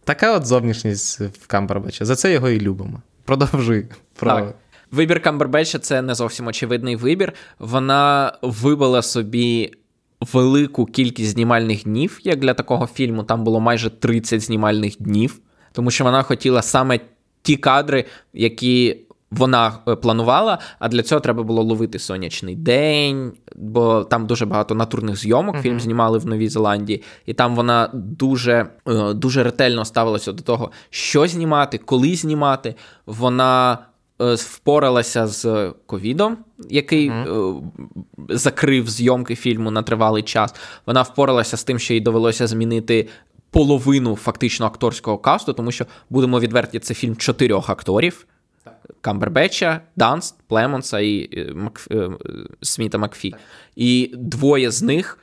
така 0.03 0.35
от 0.35 0.45
зовнішність 0.45 1.21
в 1.21 1.47
Камбербеча. 1.47 2.05
За 2.05 2.15
це 2.15 2.33
його 2.33 2.49
і 2.49 2.59
любимо. 2.59 3.01
Продовжуй. 3.25 3.85
Про... 4.15 4.29
Так. 4.29 4.55
Вибір 4.91 5.21
Камбербеча 5.21 5.79
це 5.79 6.01
не 6.01 6.15
зовсім 6.15 6.47
очевидний 6.47 6.95
вибір. 6.95 7.33
Вона 7.59 8.33
вибила 8.41 9.01
собі 9.01 9.73
велику 10.33 10.85
кількість 10.85 11.29
знімальних 11.29 11.83
днів, 11.83 12.19
як 12.23 12.39
для 12.39 12.53
такого 12.53 12.87
фільму. 12.87 13.23
Там 13.23 13.43
було 13.43 13.59
майже 13.59 13.89
30 13.89 14.41
знімальних 14.41 14.95
днів, 14.99 15.39
тому 15.71 15.91
що 15.91 16.03
вона 16.03 16.23
хотіла 16.23 16.61
саме 16.61 16.99
ті 17.41 17.55
кадри, 17.55 18.05
які 18.33 18.97
вона 19.31 19.73
е, 19.87 19.95
планувала, 19.95 20.59
а 20.79 20.87
для 20.87 21.03
цього 21.03 21.21
треба 21.21 21.43
було 21.43 21.63
ловити 21.63 21.99
сонячний 21.99 22.55
день, 22.55 23.31
бо 23.55 24.03
там 24.03 24.27
дуже 24.27 24.45
багато 24.45 24.75
натурних 24.75 25.17
зйомок. 25.17 25.55
Uh-huh. 25.55 25.61
Фільм 25.61 25.79
знімали 25.79 26.17
в 26.17 26.25
Новій 26.25 26.49
Зеландії, 26.49 27.03
і 27.25 27.33
там 27.33 27.55
вона 27.55 27.89
дуже 27.93 28.67
е, 28.87 29.13
дуже 29.13 29.43
ретельно 29.43 29.85
ставилася 29.85 30.31
до 30.31 30.43
того, 30.43 30.71
що 30.89 31.27
знімати, 31.27 31.77
коли 31.77 32.15
знімати. 32.15 32.75
Вона 33.05 33.77
е, 34.21 34.35
впоралася 34.35 35.27
з 35.27 35.73
ковідом, 35.85 36.37
який 36.69 37.11
uh-huh. 37.11 37.61
закрив 38.29 38.89
зйомки 38.89 39.35
фільму 39.35 39.71
на 39.71 39.83
тривалий 39.83 40.23
час. 40.23 40.55
Вона 40.85 41.01
впоралася 41.01 41.57
з 41.57 41.63
тим, 41.63 41.79
що 41.79 41.93
їй 41.93 41.99
довелося 41.99 42.47
змінити 42.47 43.07
половину 43.51 44.15
фактично 44.15 44.65
акторського 44.65 45.17
касту, 45.17 45.53
тому 45.53 45.71
що 45.71 45.85
будемо 46.09 46.39
відверті, 46.39 46.79
це 46.79 46.93
фільм 46.93 47.15
чотирьох 47.15 47.69
акторів. 47.69 48.25
Камбербеча, 49.01 49.81
Данст, 49.95 50.35
Племонса 50.47 50.99
і 50.99 51.29
е, 51.39 51.53
Мак... 51.53 51.87
е, 51.91 52.09
Сміта 52.61 52.97
Макфі. 52.97 53.35
І 53.75 54.11
двоє 54.17 54.71
з 54.71 54.81
них 54.81 55.17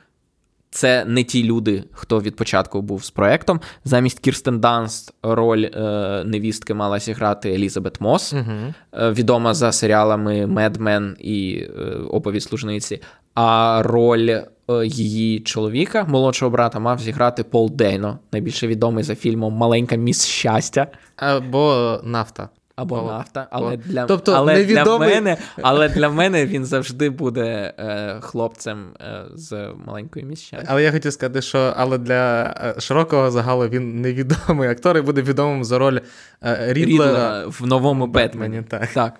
це 0.71 1.05
не 1.05 1.23
ті 1.23 1.43
люди, 1.43 1.83
хто 1.91 2.21
від 2.21 2.35
початку 2.35 2.81
був 2.81 3.03
з 3.03 3.09
проектом. 3.09 3.61
Замість 3.85 4.19
Кірстен 4.19 4.59
Данст 4.59 5.13
роль 5.23 5.63
е, 5.63 6.23
невістки 6.25 6.73
мала 6.73 6.99
зіграти 6.99 7.53
Елізабет 7.53 8.01
Мос, 8.01 8.33
Угу. 8.33 8.73
е, 8.93 9.11
відома 9.11 9.53
за 9.53 9.71
серіалами 9.71 10.47
Медмен 10.47 11.17
і 11.19 11.67
е, 11.77 11.81
Оповідь 12.09 12.43
служниці. 12.43 13.01
А 13.41 13.81
роль 13.85 14.29
е, 14.29 14.43
її 14.85 15.39
чоловіка, 15.39 16.03
молодшого 16.03 16.51
брата, 16.51 16.79
мав 16.79 16.99
зіграти 16.99 17.43
Пол 17.43 17.69
Дейно, 17.73 18.19
найбільше 18.31 18.67
відомий 18.67 19.03
за 19.03 19.15
фільмом 19.15 19.53
Маленька 19.53 19.95
міс 19.95 20.25
щастя. 20.25 20.87
Або 21.15 21.99
нафта. 22.03 22.49
Або 22.75 22.95
О, 22.95 23.07
нафта, 23.07 23.47
але 23.51 23.73
о. 23.73 23.75
для 23.75 24.05
Тобто 24.05 24.31
але 24.31 24.53
невідомий- 24.53 25.09
для 25.09 25.15
мене, 25.15 25.37
але 25.61 25.89
для 25.89 26.09
мене 26.09 26.45
він 26.45 26.65
завжди 26.65 27.09
буде 27.09 27.73
е, 27.79 28.17
хлопцем 28.21 28.85
е, 29.01 29.23
з 29.35 29.69
маленької 29.85 30.25
міща. 30.25 30.63
Але 30.67 30.83
я 30.83 30.91
хотів 30.91 31.13
сказати, 31.13 31.41
що 31.41 31.73
але 31.77 31.97
для 31.97 32.43
е, 32.43 32.81
широкого 32.81 33.31
загалу 33.31 33.67
він 33.67 34.01
невідомий 34.01 34.69
актор 34.69 34.97
і 34.97 35.01
буде 35.01 35.21
відомим 35.21 35.63
за 35.63 35.77
роль 35.77 35.99
е, 36.43 36.73
Рідлера. 36.73 36.73
Рідлера 36.73 37.43
в 37.47 37.65
новому 37.65 38.07
Бетмені. 38.07 38.57
Бетмені, 38.61 38.87
так. 38.87 38.93
так. 38.93 39.13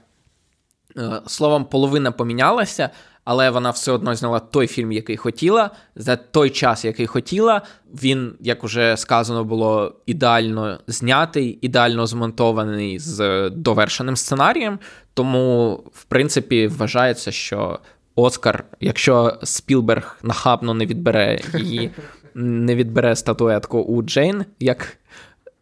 Е, 0.98 1.22
Словом, 1.28 1.66
половина 1.66 2.12
помінялася, 2.12 2.90
але 3.24 3.50
вона 3.50 3.70
все 3.70 3.92
одно 3.92 4.16
зняла 4.16 4.40
той 4.40 4.68
фільм, 4.68 4.92
який 4.92 5.18
хотіла, 5.18 5.72
за 5.96 6.16
той 6.16 6.50
час, 6.50 6.86
який 6.86 7.08
хотіла. 7.08 7.62
Він, 8.04 8.34
як 8.40 8.64
уже 8.64 8.98
сказано 8.98 9.44
було, 9.44 9.96
ідеально 10.06 10.80
знятий, 10.88 11.60
ідеально 11.62 12.08
змонтований 12.08 13.00
з 13.00 13.50
довершеним 13.50 14.16
сценарієм. 14.16 14.80
Тому, 15.14 15.74
в 15.94 16.04
принципі, 16.04 16.68
вважається, 16.68 17.32
що 17.32 17.80
Оскар, 18.16 18.64
якщо 18.80 19.38
Спілберг 19.44 20.18
нахабно 20.24 20.74
не 20.74 20.86
відбере 20.86 21.40
її, 21.58 21.92
не 22.34 22.76
відбере 22.76 23.16
статуетку 23.16 23.80
у 23.80 24.04
Джейн, 24.04 24.46
як 24.60 24.98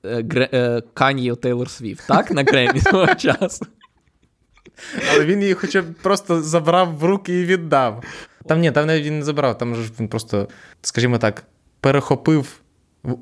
е, 0.05 0.25
е, 0.53 0.81
Кан'ї 0.93 1.35
Тейлор 1.35 1.69
Свіфт, 1.69 2.07
так? 2.07 2.31
На 2.31 2.43
Гремі 2.43 2.81
того 2.81 3.15
часу. 3.15 3.65
Але 5.13 5.25
він 5.25 5.41
її 5.41 5.53
хоча 5.53 5.81
б 5.81 5.85
просто 6.01 6.41
забрав 6.41 6.97
в 6.97 7.03
руки 7.03 7.41
і 7.41 7.45
віддав. 7.45 8.03
Там 8.47 8.59
ні, 8.59 8.71
там 8.71 8.87
навіть 8.87 9.05
він 9.05 9.19
не 9.19 9.25
забрав, 9.25 9.57
там 9.57 9.75
ж 9.75 9.91
він 9.99 10.07
просто, 10.07 10.47
скажімо 10.81 11.17
так, 11.17 11.43
перехопив 11.79 12.59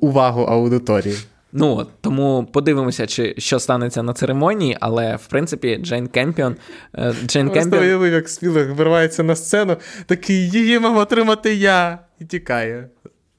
увагу 0.00 0.42
аудиторії. 0.42 1.16
Ну, 1.52 1.86
тому 2.00 2.48
подивимося, 2.52 3.06
чи 3.06 3.34
що 3.38 3.58
станеться 3.58 4.02
на 4.02 4.12
церемонії, 4.12 4.76
але 4.80 5.16
в 5.16 5.26
принципі 5.26 5.76
Джейн 5.82 6.06
Кемпіон. 6.08 6.56
е, 6.94 7.14
Джейн 7.26 7.46
Просто 7.46 7.60
Кемпіон 7.60 7.84
уявив, 7.84 8.12
як 8.12 8.28
Спілберг 8.28 8.72
виривається 8.72 9.22
на 9.22 9.36
сцену, 9.36 9.76
такий 10.06 10.50
її 10.50 10.78
мав 10.78 10.96
отримати 10.96 11.54
я, 11.54 11.98
і 12.20 12.24
тікає 12.24 12.88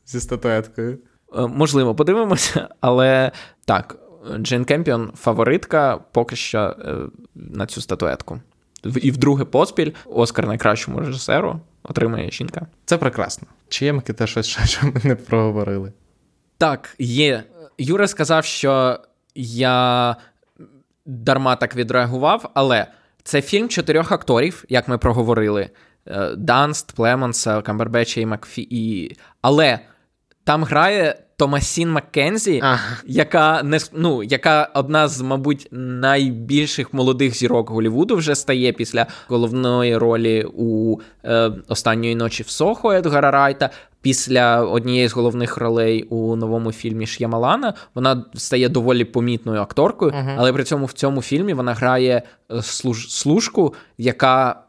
зі 0.05 0.19
статуеткою. 0.19 0.97
е, 1.37 1.47
можливо, 1.47 1.95
подивимося, 1.95 2.67
але 2.81 3.31
так, 3.65 3.95
Джейн 4.37 4.65
Кемпіон 4.65 5.11
фаворитка 5.15 5.99
поки 6.11 6.35
що 6.35 6.59
е, 6.59 6.95
на 7.35 7.65
цю 7.65 7.81
статуетку. 7.81 8.39
І 9.01 9.11
вдруге 9.11 9.45
поспіль 9.45 9.91
Оскар 10.05 10.47
найкращому 10.47 10.99
режисеру 10.99 11.59
отримає 11.83 12.31
жінка. 12.31 12.67
Це 12.85 12.97
прекрасно. 12.97 13.47
Чи 13.69 13.85
є 13.85 13.93
Микита 13.93 14.27
щось, 14.27 14.47
що 14.47 14.87
ми 14.87 15.01
не 15.03 15.15
проговорили? 15.15 15.93
Так, 16.57 16.95
є. 16.99 17.43
Юра 17.77 18.07
сказав, 18.07 18.45
що 18.45 18.99
я 19.35 20.15
дарма 21.05 21.55
так 21.55 21.75
відреагував, 21.75 22.51
але 22.53 22.87
це 23.23 23.41
фільм 23.41 23.69
чотирьох 23.69 24.11
акторів, 24.11 24.65
як 24.69 24.87
ми 24.87 24.97
проговорили: 24.97 25.69
Е, 26.07 26.35
Данст, 26.35 26.91
Племонса, 26.91 27.61
Камбербеча 27.61 28.21
і 28.21 28.25
Макфі. 28.25 29.17
Але 29.41 29.79
там 30.43 30.63
грає 30.63 31.15
Томасін 31.37 31.91
Маккензі, 31.91 32.59
Ага. 32.63 32.79
яка 33.05 33.63
не 33.63 33.79
ну, 33.93 34.23
яка 34.23 34.69
одна 34.73 35.07
з, 35.07 35.21
мабуть, 35.21 35.67
найбільших 35.71 36.93
молодих 36.93 37.35
зірок 37.35 37.69
Голлівуду 37.69 38.15
вже 38.15 38.35
стає 38.35 38.71
після 38.71 39.05
головної 39.27 39.97
ролі 39.97 40.45
у 40.57 40.97
е, 41.25 41.51
останньої 41.67 42.15
ночі 42.15 42.43
в 42.43 42.49
Сохо 42.49 42.91
Едгара 42.91 43.31
Райта. 43.31 43.69
Після 44.01 44.61
однієї 44.63 45.07
з 45.07 45.13
головних 45.13 45.57
ролей 45.57 46.03
у 46.03 46.35
новому 46.35 46.71
фільмі 46.71 47.07
Ш'ямалана 47.07 47.73
вона 47.95 48.25
стає 48.35 48.69
доволі 48.69 49.05
помітною 49.05 49.61
акторкою, 49.61 50.11
Мгм. 50.11 50.35
але 50.37 50.53
при 50.53 50.63
цьому 50.63 50.85
в 50.85 50.91
цьому 50.93 51.21
фільмі 51.21 51.53
вона 51.53 51.73
грає 51.73 52.21
е, 52.51 52.61
служ, 52.61 53.09
служку, 53.13 53.73
яка 53.97 54.63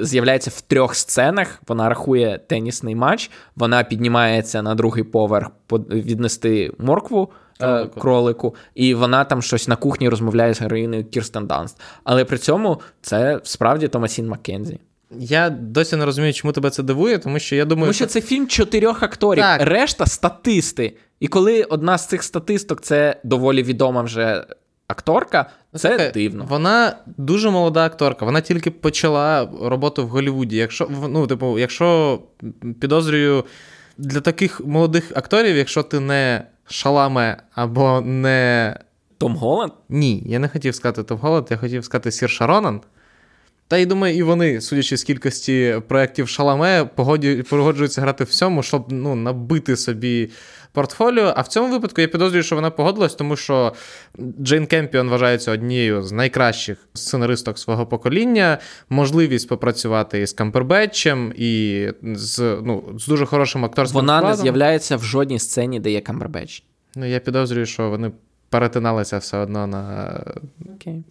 з'являється 0.00 0.50
в 0.54 0.60
трьох 0.60 0.94
сценах. 0.94 1.62
Вона 1.68 1.88
рахує 1.88 2.40
тенісний 2.46 2.94
матч, 2.94 3.30
вона 3.56 3.84
піднімається 3.84 4.62
на 4.62 4.74
другий 4.74 5.04
поверх 5.04 5.46
віднести 5.90 6.72
моркву. 6.78 7.30
е, 7.60 7.64
Кролику. 7.66 8.00
Кролику, 8.00 8.54
і 8.74 8.94
вона 8.94 9.24
там 9.24 9.42
щось 9.42 9.68
на 9.68 9.76
кухні 9.76 10.08
розмовляє 10.08 10.54
з 10.54 10.60
героїною 10.60 11.04
Кірстен 11.04 11.46
Данст. 11.46 11.80
Але 12.04 12.24
при 12.24 12.38
цьому 12.38 12.80
це 13.02 13.40
справді 13.42 13.88
Томасін 13.88 14.28
Маккензі. 14.28 14.78
Я 15.18 15.50
досі 15.50 15.96
не 15.96 16.04
розумію, 16.04 16.32
чому 16.32 16.52
тебе 16.52 16.70
це 16.70 16.82
дивує, 16.82 17.18
тому 17.18 17.38
що 17.38 17.56
я 17.56 17.64
думаю, 17.64 17.84
Тому 17.84 17.92
що 17.92 18.06
це 18.06 18.20
фільм 18.20 18.46
чотирьох 18.46 19.02
акторів, 19.02 19.42
Так. 19.42 19.60
решта 19.62 20.06
статисти. 20.06 20.96
І 21.20 21.28
коли 21.28 21.62
одна 21.62 21.98
з 21.98 22.06
цих 22.06 22.22
статисток 22.22 22.80
це 22.80 23.20
доволі 23.24 23.62
відома 23.62 24.02
вже 24.02 24.44
акторка, 24.88 25.50
це 25.72 25.88
Слухай, 25.88 26.10
дивно. 26.12 26.46
Вона 26.48 26.96
дуже 27.06 27.50
молода 27.50 27.86
акторка. 27.86 28.24
Вона 28.24 28.40
тільки 28.40 28.70
почала 28.70 29.48
роботу 29.62 30.06
в 30.06 30.08
Голлівуді. 30.08 30.56
Якщо 30.56 30.88
ну, 31.08 31.26
типу, 31.26 31.58
якщо 31.58 32.18
підозрюю 32.80 33.44
для 33.98 34.20
таких 34.20 34.60
молодих 34.60 35.12
акторів, 35.14 35.56
якщо 35.56 35.82
ти 35.82 36.00
не 36.00 36.46
Шаламе 36.66 37.36
або 37.54 38.00
не. 38.00 38.76
Том 39.18 39.36
Голланд? 39.36 39.72
Ні, 39.88 40.22
я 40.26 40.38
не 40.38 40.48
хотів 40.48 40.74
сказати 40.74 41.02
Том 41.02 41.18
Голланд, 41.18 41.46
я 41.50 41.56
хотів 41.56 41.84
сказати 41.84 42.12
Сір 42.12 42.30
Шаронан. 42.30 42.80
Та 43.68 43.76
й 43.76 43.86
думаю, 43.86 44.16
і 44.16 44.22
вони, 44.22 44.60
судячи 44.60 44.96
з 44.96 45.04
кількості 45.04 45.80
проєктів 45.88 46.28
Шаламе, 46.28 46.84
погоджуються 47.48 48.00
грати 48.00 48.24
в 48.24 48.26
всьому, 48.26 48.62
щоб 48.62 48.92
ну, 48.92 49.14
набити 49.14 49.76
собі 49.76 50.30
портфоліо. 50.72 51.32
А 51.36 51.40
в 51.40 51.48
цьому 51.48 51.72
випадку 51.72 52.00
я 52.00 52.08
підозрюю, 52.08 52.42
що 52.42 52.56
вона 52.56 52.70
погодилась, 52.70 53.14
тому 53.14 53.36
що 53.36 53.72
Джейн 54.40 54.66
Кемпіон 54.66 55.08
вважається 55.08 55.52
однією 55.52 56.02
з 56.02 56.12
найкращих 56.12 56.78
сценаристок 56.94 57.58
свого 57.58 57.86
покоління. 57.86 58.58
Можливість 58.90 59.48
попрацювати 59.48 60.20
із 60.20 60.32
Кампербетчем 60.32 61.32
і 61.36 61.86
з, 62.02 62.58
ну, 62.62 62.84
з 62.98 63.06
дуже 63.06 63.26
хорошим 63.26 63.64
акторським 63.64 64.00
Вона 64.00 64.20
не 64.20 64.36
з'являється 64.36 64.96
в 64.96 65.04
жодній 65.04 65.38
сцені, 65.38 65.80
де 65.80 65.90
є 65.90 66.00
Камбербеч. 66.00 66.64
Ну, 66.96 67.06
я 67.06 67.20
підозрюю, 67.20 67.66
що 67.66 67.90
вони 67.90 68.10
перетиналися 68.50 69.18
все 69.18 69.38
одно 69.38 69.66
на. 69.66 70.20
Окей. 70.74 71.04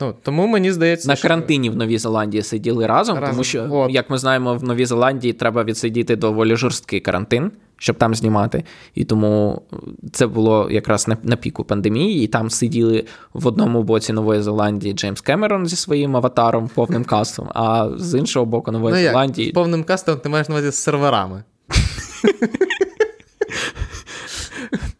Ну, 0.00 0.14
тому 0.22 0.46
мені 0.46 0.72
здається, 0.72 1.08
На 1.08 1.16
що... 1.16 1.22
карантині 1.22 1.70
в 1.70 1.76
Новій 1.76 1.98
Зеландії 1.98 2.42
сиділи 2.42 2.86
разом, 2.86 3.14
Разом. 3.18 3.30
тому 3.30 3.44
що, 3.44 3.68
От. 3.70 3.90
як 3.90 4.10
ми 4.10 4.18
знаємо, 4.18 4.54
в 4.54 4.64
Новій 4.64 4.86
Зеландії 4.86 5.32
треба 5.32 5.64
відсидіти 5.64 6.16
доволі 6.16 6.56
жорсткий 6.56 7.00
карантин, 7.00 7.50
щоб 7.76 7.96
там 7.96 8.14
знімати. 8.14 8.64
І 8.94 9.04
тому 9.04 9.62
це 10.12 10.26
було 10.26 10.68
якраз 10.70 11.08
на, 11.08 11.16
на 11.22 11.36
піку 11.36 11.64
пандемії, 11.64 12.24
і 12.24 12.26
там 12.26 12.50
сиділи 12.50 13.04
в 13.32 13.46
одному 13.46 13.82
боці 13.82 14.12
Нової 14.12 14.42
Зеландії 14.42 14.94
Джеймс 14.94 15.20
Кемерон 15.20 15.66
зі 15.66 15.76
своїм 15.76 16.16
аватаром, 16.16 16.70
повним 16.74 17.04
кастом, 17.04 17.48
а 17.54 17.90
з 17.96 18.18
іншого 18.18 18.46
боку 18.46 18.72
Нової 18.72 18.94
Ну, 18.94 19.00
як? 19.00 19.10
Зеландії. 19.12 19.50
З 19.50 19.54
повним 19.54 19.84
кастом 19.84 20.16
ти 20.16 20.28
маєш 20.28 20.48
на 20.48 20.54
увазі 20.54 20.70
з 20.70 20.74
серверами. 20.74 21.42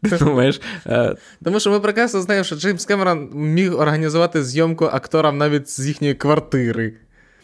Думаєш, 0.20 0.60
е, 0.86 1.14
Тому 1.44 1.60
що 1.60 1.70
ми 1.70 1.80
прекрасно 1.80 2.20
знаємо, 2.20 2.44
що 2.44 2.56
Джеймс 2.56 2.84
Кемерон 2.84 3.30
міг 3.34 3.80
організувати 3.80 4.44
зйомку 4.44 4.84
акторам 4.84 5.38
навіть 5.38 5.70
з 5.70 5.86
їхньої 5.86 6.14
квартири. 6.14 6.94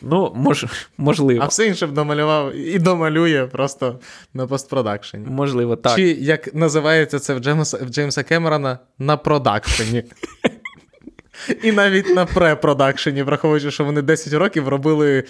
ну, 0.03 0.33
мож, 0.37 0.66
можливо. 0.99 1.40
А 1.42 1.47
все 1.47 1.66
інше 1.66 1.87
б 1.87 1.92
домалював 1.92 2.57
і 2.57 2.79
домалює 2.79 3.47
просто 3.47 4.01
на 4.35 4.47
постпродакшені. 4.47 5.27
Можливо, 5.29 5.77
так. 5.77 5.97
Чи 5.97 6.03
як 6.03 6.55
називається 6.55 7.18
це 7.18 7.35
в 7.35 7.38
Джеймса, 7.38 7.79
в 7.83 7.88
Джеймса 7.88 8.23
Кемерона 8.23 8.79
на 8.99 9.16
продакшені. 9.16 10.05
І 11.62 11.73
навіть 11.73 12.14
на 12.14 12.27
препродакшені, 12.27 13.23
враховуючи, 13.23 13.71
що 13.71 13.85
вони 13.85 14.03
10 14.03 14.33
років 14.33 14.68
робили, 14.68 15.25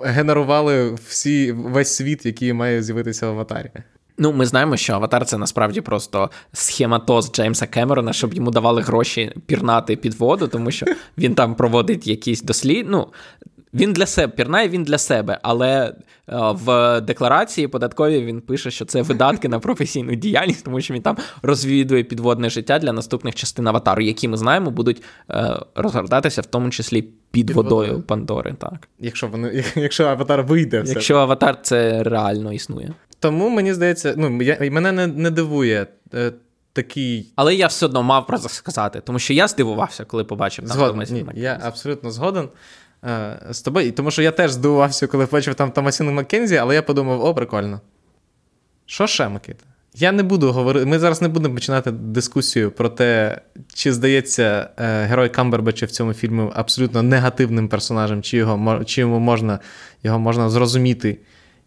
генерували 0.00 0.94
всі, 1.08 1.52
весь 1.52 1.94
світ, 1.94 2.26
який 2.26 2.52
має 2.52 2.82
з'явитися 2.82 3.26
в 3.26 3.30
аватарі. 3.30 3.70
Ну, 4.22 4.32
ми 4.32 4.46
знаємо, 4.46 4.76
що 4.76 4.92
аватар 4.92 5.24
це 5.24 5.38
насправді 5.38 5.80
просто 5.80 6.30
схематоз 6.52 7.32
Джеймса 7.32 7.66
Кемерона, 7.66 8.12
щоб 8.12 8.34
йому 8.34 8.50
давали 8.50 8.82
гроші 8.82 9.32
пірнати 9.46 9.96
під 9.96 10.14
воду, 10.14 10.48
тому 10.48 10.70
що 10.70 10.86
він 11.18 11.34
там 11.34 11.54
проводить 11.54 12.06
якісь 12.06 12.42
дослід. 12.42 12.86
Ну, 12.88 13.06
Він 13.74 13.92
для 13.92 14.06
себе 14.06 14.32
пірнає 14.32 14.68
він 14.68 14.84
для 14.84 14.98
себе, 14.98 15.38
але 15.42 15.68
е, 15.86 15.92
в 16.64 17.00
декларації 17.00 17.68
податковій 17.68 18.24
він 18.24 18.40
пише, 18.40 18.70
що 18.70 18.84
це 18.84 19.02
видатки 19.02 19.48
на 19.48 19.58
професійну 19.58 20.14
діяльність, 20.14 20.64
тому 20.64 20.80
що 20.80 20.94
він 20.94 21.02
там 21.02 21.16
розвідує 21.42 22.04
підводне 22.04 22.50
життя 22.50 22.78
для 22.78 22.92
наступних 22.92 23.34
частин 23.34 23.68
аватару, 23.68 24.02
які 24.02 24.28
ми 24.28 24.36
знаємо, 24.36 24.70
будуть 24.70 25.02
е, 25.30 25.60
розгортатися 25.74 26.40
в 26.40 26.46
тому 26.46 26.70
числі 26.70 27.02
під, 27.02 27.12
під 27.30 27.50
водою, 27.50 27.80
водою 27.80 28.02
Пандори. 28.02 28.54
Так, 28.58 28.88
якщо 28.98 29.26
вони, 29.26 29.64
якщо 29.76 30.04
аватар 30.04 30.42
вийде, 30.42 30.82
все. 30.82 30.92
якщо 30.92 31.16
аватар 31.16 31.58
це 31.62 32.02
реально 32.02 32.52
існує. 32.52 32.94
Тому 33.22 33.48
мені 33.48 33.74
здається, 33.74 34.14
ну 34.16 34.42
я 34.42 34.70
мене 34.70 34.92
не, 34.92 35.06
не 35.06 35.30
дивує. 35.30 35.86
Е, 36.14 36.32
такий. 36.72 37.32
Але 37.36 37.54
я 37.54 37.66
все 37.66 37.86
одно 37.86 38.02
мав 38.02 38.26
про 38.26 38.38
це 38.38 38.48
сказати, 38.48 39.00
тому 39.00 39.18
що 39.18 39.32
я 39.32 39.48
здивувався, 39.48 40.04
коли 40.04 40.24
побачив 40.24 40.68
там 40.68 40.76
Згоден. 40.76 41.06
Ні, 41.10 41.26
Я 41.34 41.60
абсолютно 41.62 42.10
згоден 42.10 42.48
е, 43.04 43.38
з 43.50 43.62
тобою, 43.62 43.92
тому 43.92 44.10
що 44.10 44.22
я 44.22 44.30
теж 44.30 44.50
здивувався, 44.50 45.06
коли 45.06 45.26
побачив 45.26 45.54
там 45.54 45.70
Томасіну 45.70 46.12
Маккензі, 46.12 46.56
але 46.56 46.74
я 46.74 46.82
подумав: 46.82 47.24
о, 47.24 47.34
прикольно. 47.34 47.80
Що 48.86 49.06
ще, 49.06 49.28
Микита? 49.28 49.64
Я 49.94 50.12
не 50.12 50.22
буду 50.22 50.52
говорити. 50.52 50.86
Ми 50.86 50.98
зараз 50.98 51.22
не 51.22 51.28
будемо 51.28 51.54
починати 51.54 51.90
дискусію 51.90 52.70
про 52.70 52.88
те, 52.88 53.40
чи 53.74 53.92
здається 53.92 54.70
е, 54.78 55.04
герой 55.04 55.28
Камбербеча 55.28 55.86
в 55.86 55.90
цьому 55.90 56.12
фільмі 56.12 56.50
абсолютно 56.54 57.02
негативним 57.02 57.68
персонажем, 57.68 58.22
чи 58.22 58.36
його 58.36 58.84
чи 58.84 59.00
йому 59.00 59.18
можна 59.18 59.58
його 60.02 60.18
можна 60.18 60.50
зрозуміти 60.50 61.18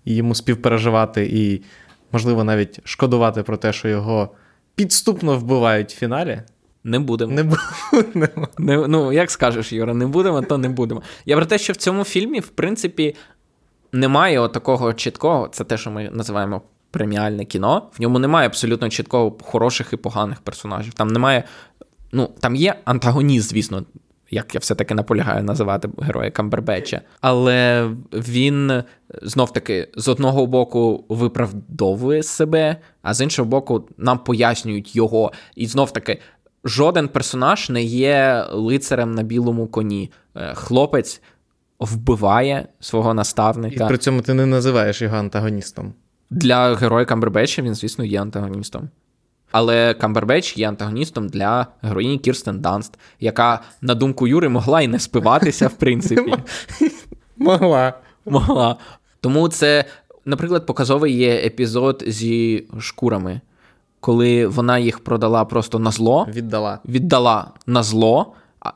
і 0.05 0.15
йому 0.15 0.35
співпереживати, 0.35 1.29
і, 1.33 1.61
можливо, 2.11 2.43
навіть 2.43 2.79
шкодувати 2.83 3.43
про 3.43 3.57
те, 3.57 3.73
що 3.73 3.87
його 3.87 4.29
підступно 4.75 5.37
вбивають 5.37 5.93
в 5.93 5.97
фіналі. 5.97 6.41
Не 6.83 6.99
будемо. 6.99 7.31
Не 7.31 7.43
будемо. 7.43 8.47
Не, 8.57 8.87
Ну, 8.87 9.13
як 9.13 9.31
скажеш, 9.31 9.73
Юра, 9.73 9.93
не 9.93 10.07
будемо, 10.07 10.41
то 10.41 10.57
не 10.57 10.69
будемо. 10.69 11.01
Я 11.25 11.35
про 11.35 11.45
те, 11.45 11.57
що 11.57 11.73
в 11.73 11.75
цьому 11.75 12.03
фільмі, 12.03 12.39
в 12.39 12.47
принципі, 12.47 13.15
немає 13.91 14.49
такого 14.49 14.93
чіткого, 14.93 15.47
це 15.47 15.63
те, 15.63 15.77
що 15.77 15.91
ми 15.91 16.09
називаємо 16.13 16.61
преміальне 16.91 17.45
кіно. 17.45 17.89
В 17.97 18.01
ньому 18.01 18.19
немає 18.19 18.47
абсолютно 18.47 18.89
чіткого 18.89 19.37
хороших 19.41 19.93
і 19.93 19.97
поганих 19.97 20.41
персонажів. 20.41 20.93
Там 20.93 21.07
немає. 21.07 21.43
Ну, 22.11 22.29
там 22.39 22.55
є 22.55 22.75
антагоніст, 22.85 23.49
звісно, 23.49 23.83
як 24.35 24.55
я 24.55 24.59
все-таки 24.59 24.93
наполягаю 24.93 25.43
називати 25.43 25.89
героя 26.01 26.31
Камбербеча. 26.31 27.01
Але 27.21 27.89
він 28.13 28.83
знов 29.21 29.53
таки 29.53 29.87
з 29.95 30.07
одного 30.07 30.45
боку 30.45 31.05
виправдовує 31.09 32.23
себе, 32.23 32.75
а 33.01 33.13
з 33.13 33.21
іншого 33.21 33.49
боку, 33.49 33.89
нам 33.97 34.19
пояснюють 34.19 34.95
його. 34.95 35.31
І 35.55 35.67
знов 35.67 35.91
таки. 35.91 36.19
Жоден 36.67 37.07
персонаж 37.07 37.69
не 37.69 37.83
є 37.83 38.45
лицарем 38.51 39.11
на 39.11 39.23
білому 39.23 39.67
коні. 39.67 40.11
Е, 40.35 40.53
хлопець 40.53 41.21
вбиває 41.79 42.67
свого 42.79 43.13
наставника. 43.13 43.85
І 43.85 43.87
при 43.87 43.97
цьому 43.97 44.21
ти 44.21 44.33
не 44.33 44.45
називаєш 44.45 45.01
його 45.01 45.17
антагоністом. 45.17 45.93
Для 46.29 46.75
героя 46.75 47.05
Камбербеча 47.05 47.61
він, 47.61 47.75
звісно, 47.75 48.05
є 48.05 48.21
антагоністом. 48.21 48.89
Але 49.57 49.93
Камбербеч 49.93 50.57
є 50.57 50.69
антагоністом 50.69 51.29
для 51.29 51.67
героїні 51.81 52.17
Кірстен 52.17 52.59
Данст, 52.59 52.97
яка, 53.19 53.61
на 53.81 53.95
думку 53.95 54.27
Юри, 54.27 54.49
могла 54.49 54.81
і 54.81 54.87
не 54.87 54.99
спиватися, 54.99 55.67
в 55.67 55.73
принципі. 55.73 56.33
Могла. 57.37 57.93
Могла. 58.25 58.75
Тому 59.21 59.47
це, 59.47 59.85
наприклад, 60.25 60.65
показовий 60.65 61.17
є 61.17 61.35
епізод 61.35 62.03
зі 62.07 62.67
шкурами, 62.79 63.41
коли 63.99 64.47
вона 64.47 64.77
їх 64.77 64.99
продала 64.99 65.45
просто 65.45 65.79
на 65.79 65.91
зло. 65.91 66.27
Віддала. 66.33 66.79
Віддала 66.85 67.51
на 67.67 67.83
зло. 67.83 68.33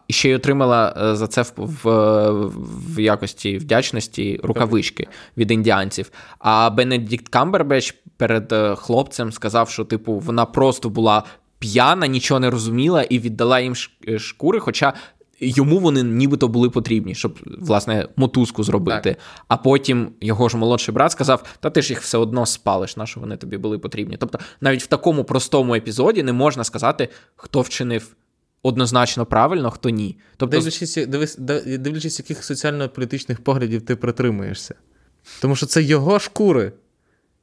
І 0.08 0.14
ще 0.14 0.30
й 0.30 0.34
отримала 0.34 0.96
е, 1.02 1.16
за 1.16 1.28
це 1.28 1.42
в, 1.42 1.54
в 1.58 1.90
в, 2.96 3.00
якості 3.00 3.58
вдячності 3.58 4.40
рукавички 4.44 5.08
від 5.38 5.52
індіанців. 5.52 6.12
А 6.40 6.70
Бенедікт 6.70 7.28
Камбербеч 7.28 7.96
перед 8.18 8.52
е, 8.52 8.76
хлопцем 8.76 9.32
сказав, 9.32 9.70
що 9.70 9.86
типу 9.86 10.14
вона 10.14 10.46
просто 10.46 10.90
була 10.90 11.24
п'яна, 11.60 12.08
нічого 12.08 12.40
не 12.40 12.50
розуміла 12.50 13.04
і 13.04 13.20
віддала 13.20 13.60
їм 13.60 13.74
е, 14.08 14.20
шкури. 14.20 14.60
Хоча 14.60 14.94
йому 15.40 15.80
вони 15.80 16.04
нібито 16.04 16.48
були 16.48 16.70
потрібні, 16.70 17.16
щоб 17.16 17.40
власне 17.46 18.08
мотузку 18.16 18.64
зробити. 18.64 19.10
Так. 19.10 19.18
А 19.48 19.58
потім 19.58 20.12
його 20.22 20.50
ж 20.50 20.58
молодший 20.58 20.94
брат 20.94 21.12
сказав: 21.12 21.44
Та 21.60 21.70
ти 21.70 21.82
ж 21.82 21.90
їх 21.94 22.02
все 22.02 22.18
одно 22.18 22.46
спалиш, 22.46 22.98
на 22.98 23.06
що 23.06 23.20
вони 23.20 23.38
тобі 23.38 23.58
були 23.58 23.80
потрібні. 23.80 24.18
Тобто, 24.18 24.40
навіть 24.62 24.84
в 24.84 24.88
такому 24.88 25.24
простому 25.24 25.76
епізоді 25.76 26.24
не 26.24 26.34
можна 26.34 26.64
сказати, 26.64 27.10
хто 27.36 27.62
вчинив 27.62 28.16
однозначно 28.64 29.26
правильно, 29.26 29.72
хто 29.72 29.90
ні. 29.90 30.18
Тобто... 30.38 30.58
Дивлячись, 30.58 30.96
дивись, 31.08 31.38
дивлячись, 31.38 32.20
яких 32.20 32.44
соціально-політичних 32.44 33.44
поглядів 33.44 33.82
ти 33.82 33.96
притримуєшся. 33.96 34.76
Тому 35.42 35.56
що 35.56 35.66
це 35.66 35.82
його 35.82 36.20
шкури. 36.20 36.72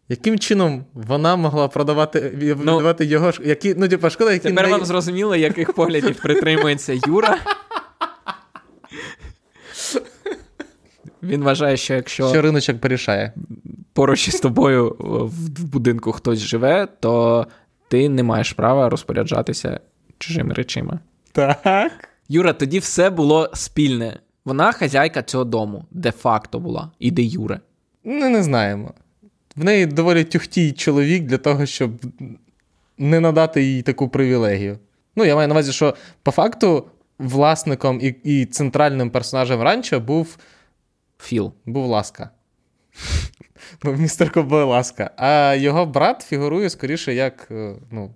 Яким 0.09 0.39
чином 0.39 0.85
вона 0.95 1.37
могла 1.37 1.69
продавати 1.69 2.57
ну, 2.65 2.95
його 3.01 3.33
які, 3.45 3.75
ну, 3.79 3.89
типу, 3.89 4.11
шкода, 4.11 4.33
які 4.33 4.49
Тепер 4.49 4.65
не... 4.65 4.73
вам 4.73 4.85
зрозуміло, 4.85 5.37
яких 5.37 5.73
поглядів 5.73 6.17
притримується 6.23 7.01
Юра. 7.07 7.39
Він 11.23 11.43
вважає, 11.43 11.77
що 11.77 11.95
якщо 11.95 12.29
Що 12.29 12.43
риночок 12.43 12.81
порішає. 12.81 13.33
поруч 13.93 14.29
із 14.29 14.41
тобою 14.41 14.97
в 14.99 15.65
будинку 15.65 16.13
хтось 16.13 16.39
живе, 16.39 16.89
то 17.01 17.47
ти 17.89 18.09
не 18.09 18.23
маєш 18.23 18.53
права 18.53 18.89
розпоряджатися 18.89 19.81
чужими 20.19 20.55
речима. 20.55 21.01
Так. 21.33 22.09
Юра, 22.29 22.53
тоді 22.53 22.79
все 22.79 23.11
було 23.11 23.51
спільне. 23.55 24.21
Вона 24.45 24.73
хазяйка 24.73 25.23
цього 25.23 25.45
дому, 25.45 25.85
де-факто 25.91 26.61
була, 26.61 26.91
і 26.99 27.11
де 27.11 27.23
Юре. 27.23 27.61
Ну, 28.05 28.31
не 28.31 28.43
знаємо. 28.43 28.95
В 29.57 29.65
неї 29.65 29.87
доволі 29.87 30.25
тюхтій 30.25 30.73
чоловік 30.73 31.25
для 31.25 31.39
того, 31.39 31.67
щоб 31.67 31.91
не 32.99 33.21
надати 33.21 33.63
їй 33.63 33.83
таку 33.83 34.09
привілегію. 34.09 34.79
Ну, 35.17 35.25
я 35.25 35.35
маю 35.35 35.49
на 35.49 35.55
увазі, 35.55 35.73
що 35.73 35.95
по 36.23 36.31
факту 36.31 36.87
власником 37.19 38.01
і 38.03 38.15
і 38.25 38.47
центральним 38.47 39.11
персонажем 39.11 39.63
ранчо 39.63 40.01
був 40.01 40.39
Філ. 41.19 41.53
Був 41.67 41.87
ласка. 41.87 42.31
Містер 43.85 44.33
ковбой 44.33 44.65
ласка. 44.65 45.11
А 45.17 45.55
його 45.55 45.87
брат 45.87 46.23
фігурує 46.23 46.71
скоріше 46.71 47.15
як 47.15 47.49
е, 47.51 47.75
ну, 47.91 48.15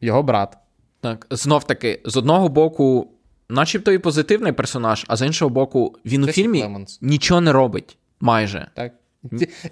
його 0.00 0.22
брат. 0.22 0.58
Так, 1.00 1.26
знов 1.30 1.64
таки, 1.64 2.00
з 2.04 2.16
одного 2.16 2.48
боку, 2.48 3.10
начебто 3.48 3.92
і 3.92 3.98
позитивний 3.98 4.52
персонаж, 4.52 5.04
а 5.08 5.16
з 5.16 5.26
іншого 5.26 5.48
боку, 5.48 5.96
він 6.04 6.24
Джесі 6.26 6.40
у 6.40 6.44
фільмі 6.44 6.60
Племонс. 6.60 6.98
нічого 7.02 7.40
не 7.40 7.52
робить. 7.52 7.98
Майже. 8.20 8.68
Так. 8.74 8.92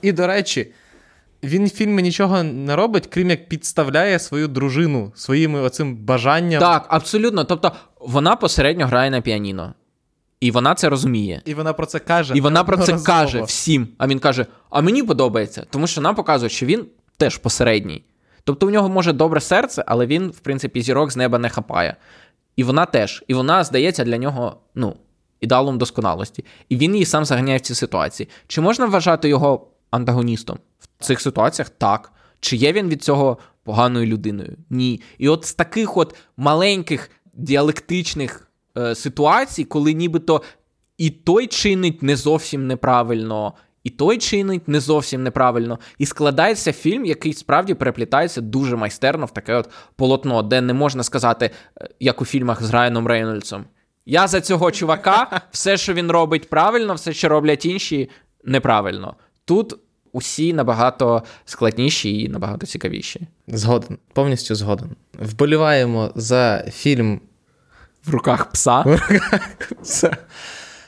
І, 0.02 0.12
до 0.12 0.26
речі, 0.26 0.72
він 1.42 1.66
в 1.66 1.70
фільмі 1.70 2.02
нічого 2.02 2.42
не 2.42 2.76
робить, 2.76 3.06
крім 3.06 3.30
як 3.30 3.48
підставляє 3.48 4.18
свою 4.18 4.48
дружину 4.48 5.12
своїми 5.14 5.60
оцим 5.60 5.96
бажанням. 5.96 6.60
Так, 6.60 6.86
абсолютно. 6.88 7.44
Тобто, 7.44 7.72
вона 8.00 8.36
посередньо 8.36 8.86
грає 8.86 9.10
на 9.10 9.20
піаніно. 9.20 9.74
І 10.40 10.50
вона 10.50 10.74
це 10.74 10.88
розуміє. 10.88 11.42
І 11.44 11.54
вона 11.54 11.72
про 11.72 11.86
це 11.86 11.98
каже. 11.98 12.34
І 12.36 12.40
вона 12.40 12.64
про 12.64 12.76
це 12.76 12.92
розмова. 12.92 13.20
каже 13.20 13.42
всім. 13.42 13.88
А 13.98 14.06
він 14.06 14.18
каже: 14.18 14.46
А 14.70 14.80
мені 14.80 15.02
подобається, 15.02 15.66
тому 15.70 15.86
що 15.86 16.00
нам 16.00 16.14
показує, 16.14 16.50
що 16.50 16.66
він 16.66 16.84
теж 17.16 17.38
посередній. 17.38 18.02
Тобто 18.46 18.66
у 18.66 18.70
нього 18.70 18.88
може 18.88 19.12
добре 19.12 19.40
серце, 19.40 19.84
але 19.86 20.06
він, 20.06 20.28
в 20.28 20.38
принципі, 20.38 20.82
зірок 20.82 21.12
з 21.12 21.16
неба 21.16 21.38
не 21.38 21.48
хапає. 21.48 21.96
І 22.56 22.64
вона 22.64 22.86
теж. 22.86 23.24
І 23.28 23.34
вона 23.34 23.64
здається 23.64 24.04
для 24.04 24.18
нього 24.18 24.56
ну, 24.74 24.96
ідеалом 25.40 25.78
досконалості. 25.78 26.44
І 26.68 26.76
він 26.76 26.92
її 26.92 27.04
сам 27.04 27.24
заганяє 27.24 27.58
в 27.58 27.60
ці 27.60 27.74
ситуації. 27.74 28.28
Чи 28.46 28.60
можна 28.60 28.86
вважати 28.86 29.28
його 29.28 29.66
антагоністом 29.90 30.58
в 30.98 31.04
цих 31.04 31.20
ситуаціях? 31.20 31.68
Так. 31.68 32.12
Чи 32.40 32.56
є 32.56 32.72
він 32.72 32.88
від 32.88 33.02
цього 33.02 33.38
поганою 33.64 34.06
людиною? 34.06 34.56
Ні. 34.70 35.00
І 35.18 35.28
от 35.28 35.44
з 35.44 35.54
таких 35.54 35.96
от 35.96 36.14
маленьких 36.36 37.10
діалектичних 37.34 38.48
е, 38.78 38.94
ситуацій, 38.94 39.64
коли 39.64 39.92
нібито 39.92 40.42
і 40.98 41.10
той 41.10 41.46
чинить 41.46 42.02
не 42.02 42.16
зовсім 42.16 42.66
неправильно, 42.66 43.52
і 43.86 43.90
той 43.90 44.18
чинить 44.18 44.68
не 44.68 44.80
зовсім 44.80 45.22
неправильно. 45.22 45.78
І 45.98 46.06
складається 46.06 46.72
фільм, 46.72 47.04
який 47.04 47.32
справді 47.32 47.74
переплітається 47.74 48.40
дуже 48.40 48.76
майстерно 48.76 49.26
в 49.26 49.30
таке 49.30 49.54
от 49.54 49.70
полотно, 49.96 50.42
де 50.42 50.60
не 50.60 50.72
можна 50.72 51.02
сказати, 51.02 51.50
е, 51.80 51.88
як 52.00 52.22
у 52.22 52.24
фільмах 52.24 52.62
з 52.62 52.70
Райаном 52.70 53.06
Рейнольдсом. 53.06 53.64
Я 54.06 54.26
за 54.26 54.40
цього 54.40 54.70
чувака, 54.70 55.40
все, 55.50 55.76
що 55.76 55.94
він 55.94 56.10
робить 56.10 56.50
правильно, 56.50 56.94
все, 56.94 57.12
що 57.12 57.28
роблять 57.28 57.64
інші, 57.64 58.10
неправильно. 58.44 59.14
Тут 59.44 59.76
усі 60.12 60.52
набагато 60.52 61.22
складніші 61.44 62.22
і 62.22 62.28
набагато 62.28 62.66
цікавіші. 62.66 63.28
Згоден, 63.48 63.98
повністю 64.12 64.54
згоден. 64.54 64.90
Вболіваємо 65.18 66.12
за 66.14 66.64
фільм 66.72 67.20
в 68.04 68.10
руках 68.10 68.50
пса. 68.50 68.80
В 68.80 68.92
руках 68.92 69.58
пса. 69.82 70.16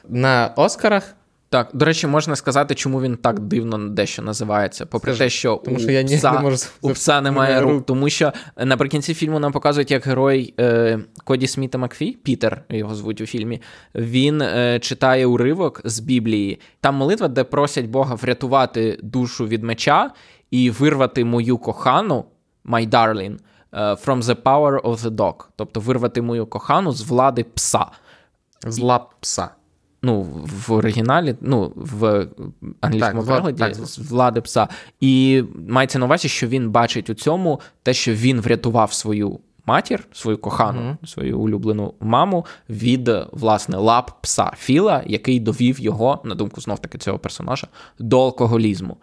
На 0.09 0.53
Оскарах 0.57 1.15
Так, 1.51 1.71
до 1.73 1.85
речі, 1.85 2.07
можна 2.07 2.37
сказати, 2.37 2.75
чому 2.75 3.03
він 3.03 3.17
так 3.17 3.41
дивно 3.41 3.89
дещо 3.89 4.23
називається. 4.23 4.87
Попри 4.87 5.13
Скажи, 5.13 5.25
те, 5.25 5.31
що 5.31 5.63
тому 5.65 5.77
у 5.77 5.81
що 5.81 5.91
я 5.91 6.05
пса, 6.05 6.33
не 6.33 6.39
можу 6.39 6.57
у 6.81 6.91
пса 6.91 7.21
немає 7.21 7.61
рук. 7.61 7.87
Тому 7.87 8.09
що 8.09 8.33
наприкінці 8.57 9.15
фільму 9.15 9.39
нам 9.39 9.53
показують, 9.53 9.91
як 9.91 10.07
герой 10.07 10.55
е, 10.61 10.99
Коді 11.25 11.47
Сміта 11.47 11.79
Макфі, 11.79 12.13
Пітер 12.13 12.63
його 12.69 12.95
звуть 12.95 13.21
у 13.21 13.27
фільмі. 13.27 13.63
Він 13.95 14.43
е, 14.43 14.79
читає 14.83 15.27
уривок 15.27 15.81
з 15.85 16.01
Біблії. 16.01 16.61
Там 16.81 16.95
молитва, 16.95 17.29
де 17.29 17.45
просять 17.45 17.87
Бога 17.87 18.15
врятувати 18.15 18.99
душу 19.03 19.47
від 19.47 19.65
меча 19.65 20.11
і 20.51 20.71
вирвати 20.71 21.25
мою 21.25 21.59
кохану, 21.59 22.25
my 22.65 22.89
darling, 22.89 23.37
е, 23.73 23.81
from 23.81 24.23
the 24.23 24.35
power 24.43 24.81
of 24.81 24.97
the 24.97 25.11
dog. 25.11 25.35
Тобто 25.57 25.81
вирвати 25.81 26.23
мою 26.23 26.47
кохану 26.47 26.93
з 26.93 27.03
влади 27.03 27.45
пса. 27.45 27.87
З 28.67 28.79
лап 28.79 29.15
пса. 29.21 29.51
Ну, 30.03 30.23
в 30.67 30.73
оригіналі, 30.73 31.35
ну, 31.41 31.73
в 31.77 32.27
англійському 32.81 33.25
Так, 33.25 33.43
перекладі 33.43 33.75
так. 33.79 33.87
з 33.87 33.99
влади 33.99 34.41
пса. 34.41 34.69
І 35.01 35.43
мається 35.69 35.99
на 35.99 36.05
увазі, 36.07 36.29
що 36.29 36.47
він 36.47 36.71
бачить 36.71 37.11
у 37.11 37.15
цьому 37.15 37.61
те, 37.83 37.95
що 37.95 38.13
він 38.13 38.41
врятував 38.41 38.93
свою 38.93 39.41
матір, 39.67 40.07
свою 40.13 40.39
кохану, 40.39 40.97
свою 41.05 41.41
улюблену 41.41 41.95
маму 42.01 42.47
від 42.69 43.11
власне 43.33 43.77
лап 43.77 44.11
пса 44.23 44.53
Філа, 44.57 45.03
який 45.07 45.41
довів 45.41 45.81
його, 45.81 46.21
на 46.25 46.35
думку 46.35 46.61
знов 46.61 46.79
таки 46.79 46.99
цього 46.99 47.19
персонажа, 47.19 47.67
до 47.99 48.25
алкоголізму. 48.25 48.97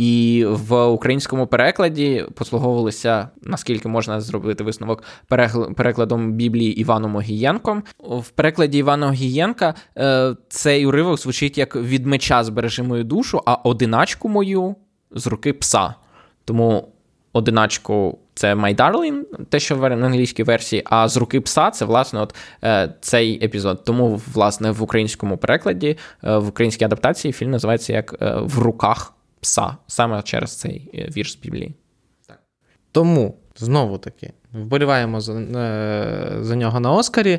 І 0.00 0.44
в 0.48 0.84
українському 0.84 1.46
перекладі 1.46 2.26
послуговувалися, 2.34 3.28
наскільки 3.42 3.88
можна 3.88 4.20
зробити 4.20 4.64
висновок, 4.64 5.02
перекладом 5.76 6.32
Біблії 6.32 6.80
Іваном 6.80 7.16
Огієнком. 7.16 7.82
В 7.98 8.30
перекладі 8.30 8.78
Івана 8.78 9.06
Огієнка 9.06 9.74
е, 9.96 10.34
цей 10.48 10.86
уривок 10.86 11.18
звучить 11.18 11.58
як 11.58 11.76
від 11.76 12.06
меча 12.06 12.44
збережи 12.44 12.82
мою 12.82 13.04
душу, 13.04 13.42
а 13.46 13.54
одиначку 13.54 14.28
мою 14.28 14.74
з 15.10 15.26
руки 15.26 15.52
пса. 15.52 15.94
Тому 16.44 16.88
одиначку 17.32 18.18
це 18.34 18.54
My 18.54 18.76
Darling, 18.76 19.22
те, 19.48 19.60
що 19.60 19.76
в 19.76 19.84
англійській 19.84 20.42
версії, 20.42 20.82
а 20.84 21.08
з 21.08 21.16
руки 21.16 21.40
пса 21.40 21.70
це 21.70 21.84
власне 21.84 22.20
от 22.20 22.34
е, 22.64 22.94
цей 23.00 23.44
епізод. 23.44 23.84
Тому, 23.84 24.20
власне, 24.34 24.70
в 24.70 24.82
українському 24.82 25.36
перекладі, 25.36 25.98
е, 26.24 26.38
в 26.38 26.48
українській 26.48 26.84
адаптації 26.84 27.32
фільм 27.32 27.50
називається 27.50 27.92
як 27.92 28.14
В 28.40 28.58
руках 28.58 29.14
пса, 29.40 29.76
саме 29.86 30.22
через 30.22 30.58
цей 30.58 30.90
е, 30.94 31.08
вірш 31.16 31.32
з 31.32 31.36
Біблії. 31.36 31.74
Тому, 32.92 33.36
знову 33.56 33.98
таки, 33.98 34.32
вболіваємо 34.52 35.20
за, 35.20 35.32
е, 35.32 36.36
за 36.40 36.56
нього 36.56 36.80
на 36.80 36.92
Оскарі. 36.92 37.38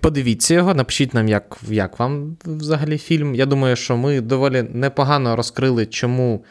Подивіться 0.00 0.54
його, 0.54 0.74
напишіть 0.74 1.14
нам, 1.14 1.28
як, 1.28 1.58
як 1.68 1.98
вам 1.98 2.36
взагалі 2.44 2.98
фільм. 2.98 3.34
Я 3.34 3.46
думаю, 3.46 3.76
що 3.76 3.96
ми 3.96 4.20
доволі 4.20 4.62
непогано 4.62 5.36
розкрили, 5.36 5.86
чому 5.86 6.44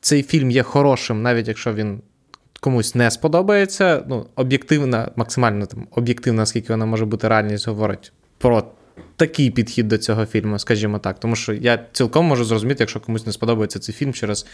цей 0.00 0.22
фільм 0.22 0.50
є 0.50 0.62
хорошим, 0.62 1.22
навіть 1.22 1.48
якщо 1.48 1.74
він 1.74 2.02
комусь 2.60 2.94
не 2.94 3.10
сподобається. 3.10 4.04
Ну, 4.08 4.26
об'єктивна, 4.36 5.10
максимально 5.16 5.66
там, 5.66 5.86
об'єктивна, 5.90 6.46
скільки 6.46 6.72
вона 6.72 6.86
може 6.86 7.04
бути 7.04 7.28
реальність, 7.28 7.68
говорить 7.68 8.12
про 8.38 8.62
такий 9.16 9.50
підхід 9.50 9.88
до 9.88 9.98
цього 9.98 10.26
фільму, 10.26 10.58
скажімо 10.58 10.98
так. 10.98 11.20
Тому 11.20 11.36
що 11.36 11.52
я 11.52 11.86
цілком 11.92 12.26
можу 12.26 12.44
зрозуміти, 12.44 12.76
якщо 12.80 13.00
комусь 13.00 13.26
не 13.26 13.32
сподобається 13.32 13.78
цей 13.78 13.94
фільм 13.94 14.12
через 14.12 14.46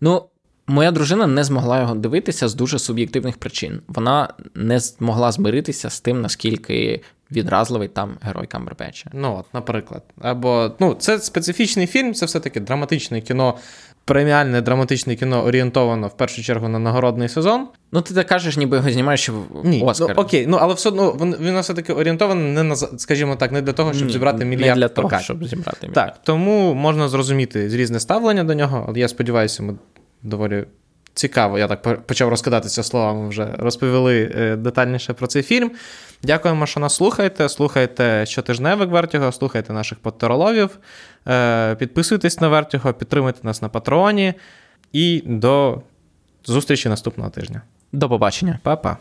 Ну, 0.00 0.24
моя 0.66 0.90
дружина 0.90 1.26
не 1.26 1.44
змогла 1.44 1.80
його 1.80 1.94
дивитися 1.94 2.48
з 2.48 2.54
дуже 2.54 2.78
суб'єктивних 2.78 3.36
причин. 3.36 3.80
Вона 3.88 4.28
не 4.54 4.80
змогла 4.80 5.32
змиритися 5.32 5.90
з 5.90 6.00
тим, 6.00 6.20
наскільки 6.20 7.00
відразливий 7.30 7.88
там 7.88 8.18
герой 8.22 8.46
Камбербеча. 8.46 9.10
Ну, 9.12 9.36
от, 9.40 9.54
наприклад. 9.54 10.02
Або, 10.20 10.72
ну, 10.80 10.94
це 10.94 11.18
специфічний 11.18 11.86
фільм, 11.86 12.14
це 12.14 12.26
все-таки 12.26 12.60
драматичне 12.60 13.20
кіно, 13.20 13.58
преміальне 14.04 14.60
драматичне 14.60 15.16
кіно 15.16 15.44
орієнтовано 15.44 16.06
в 16.08 16.16
першу 16.16 16.42
чергу 16.42 16.68
на 16.68 16.78
нагородний 16.78 17.28
сезон. 17.28 17.68
Ну, 17.92 18.00
ти 18.00 18.14
так 18.14 18.26
кажеш, 18.26 18.56
ніби 18.56 18.76
його 18.76 18.90
знімаєш 18.90 19.28
в 19.28 19.34
Ні, 19.64 19.82
Оскар. 19.82 20.14
ну, 20.16 20.22
окей, 20.22 20.46
ну 20.46 20.58
але 20.60 20.74
все 20.74 20.88
одно 20.88 21.16
він, 21.20 21.36
він 21.40 21.60
все-таки 21.60 21.92
орієнтований 21.92 22.52
не 22.52 22.62
на, 22.62 22.76
скажімо 22.76 23.36
так, 23.36 23.52
не 23.52 23.62
для 23.62 23.72
того, 23.72 23.92
щоб 23.92 24.06
Ні, 24.06 24.12
зібрати 24.12 24.44
мільярд 24.44 24.68
не 24.68 24.80
для 24.80 24.88
того, 24.88 25.08
прокатів. 25.08 25.24
щоб 25.24 25.44
зібрати 25.44 25.88
мільярд. 25.88 25.94
Так, 25.94 26.20
тому 26.24 26.74
можна 26.74 27.08
зрозуміти 27.08 27.68
різне 27.68 28.00
ставлення 28.00 28.44
до 28.44 28.54
нього, 28.54 28.84
але 28.88 28.98
я 28.98 29.08
сподіваюся, 29.08 29.62
ми 29.62 29.74
доволі 30.22 30.64
цікаво, 31.14 31.58
я 31.58 31.68
так 31.68 32.06
почав 32.06 32.28
розкидатися 32.28 32.82
словами, 32.82 33.28
вже 33.28 33.54
розповіли 33.58 34.32
е, 34.36 34.56
детальніше 34.56 35.12
про 35.12 35.26
цей 35.26 35.42
фільм. 35.42 35.70
Дякуємо, 36.22 36.66
що 36.66 36.80
нас 36.80 36.94
слухаєте. 36.94 37.48
Слухайте 37.48 38.26
щотижневик 38.26 38.90
Вертіго, 38.90 39.32
слухайте 39.32 39.72
наших 39.72 39.98
подтероловів, 39.98 40.78
е, 41.28 41.74
підписуйтесь 41.74 42.40
на 42.40 42.48
Вертіго, 42.48 42.92
підтримуйте 42.92 43.38
нас 43.42 43.62
на 43.62 43.68
патроні. 43.68 44.34
І 44.92 45.22
до 45.26 45.82
зустрічі 46.44 46.88
наступного 46.88 47.30
тижня. 47.30 47.62
До 47.92 48.08
побачення. 48.08 48.58
Па-па. 48.62 48.96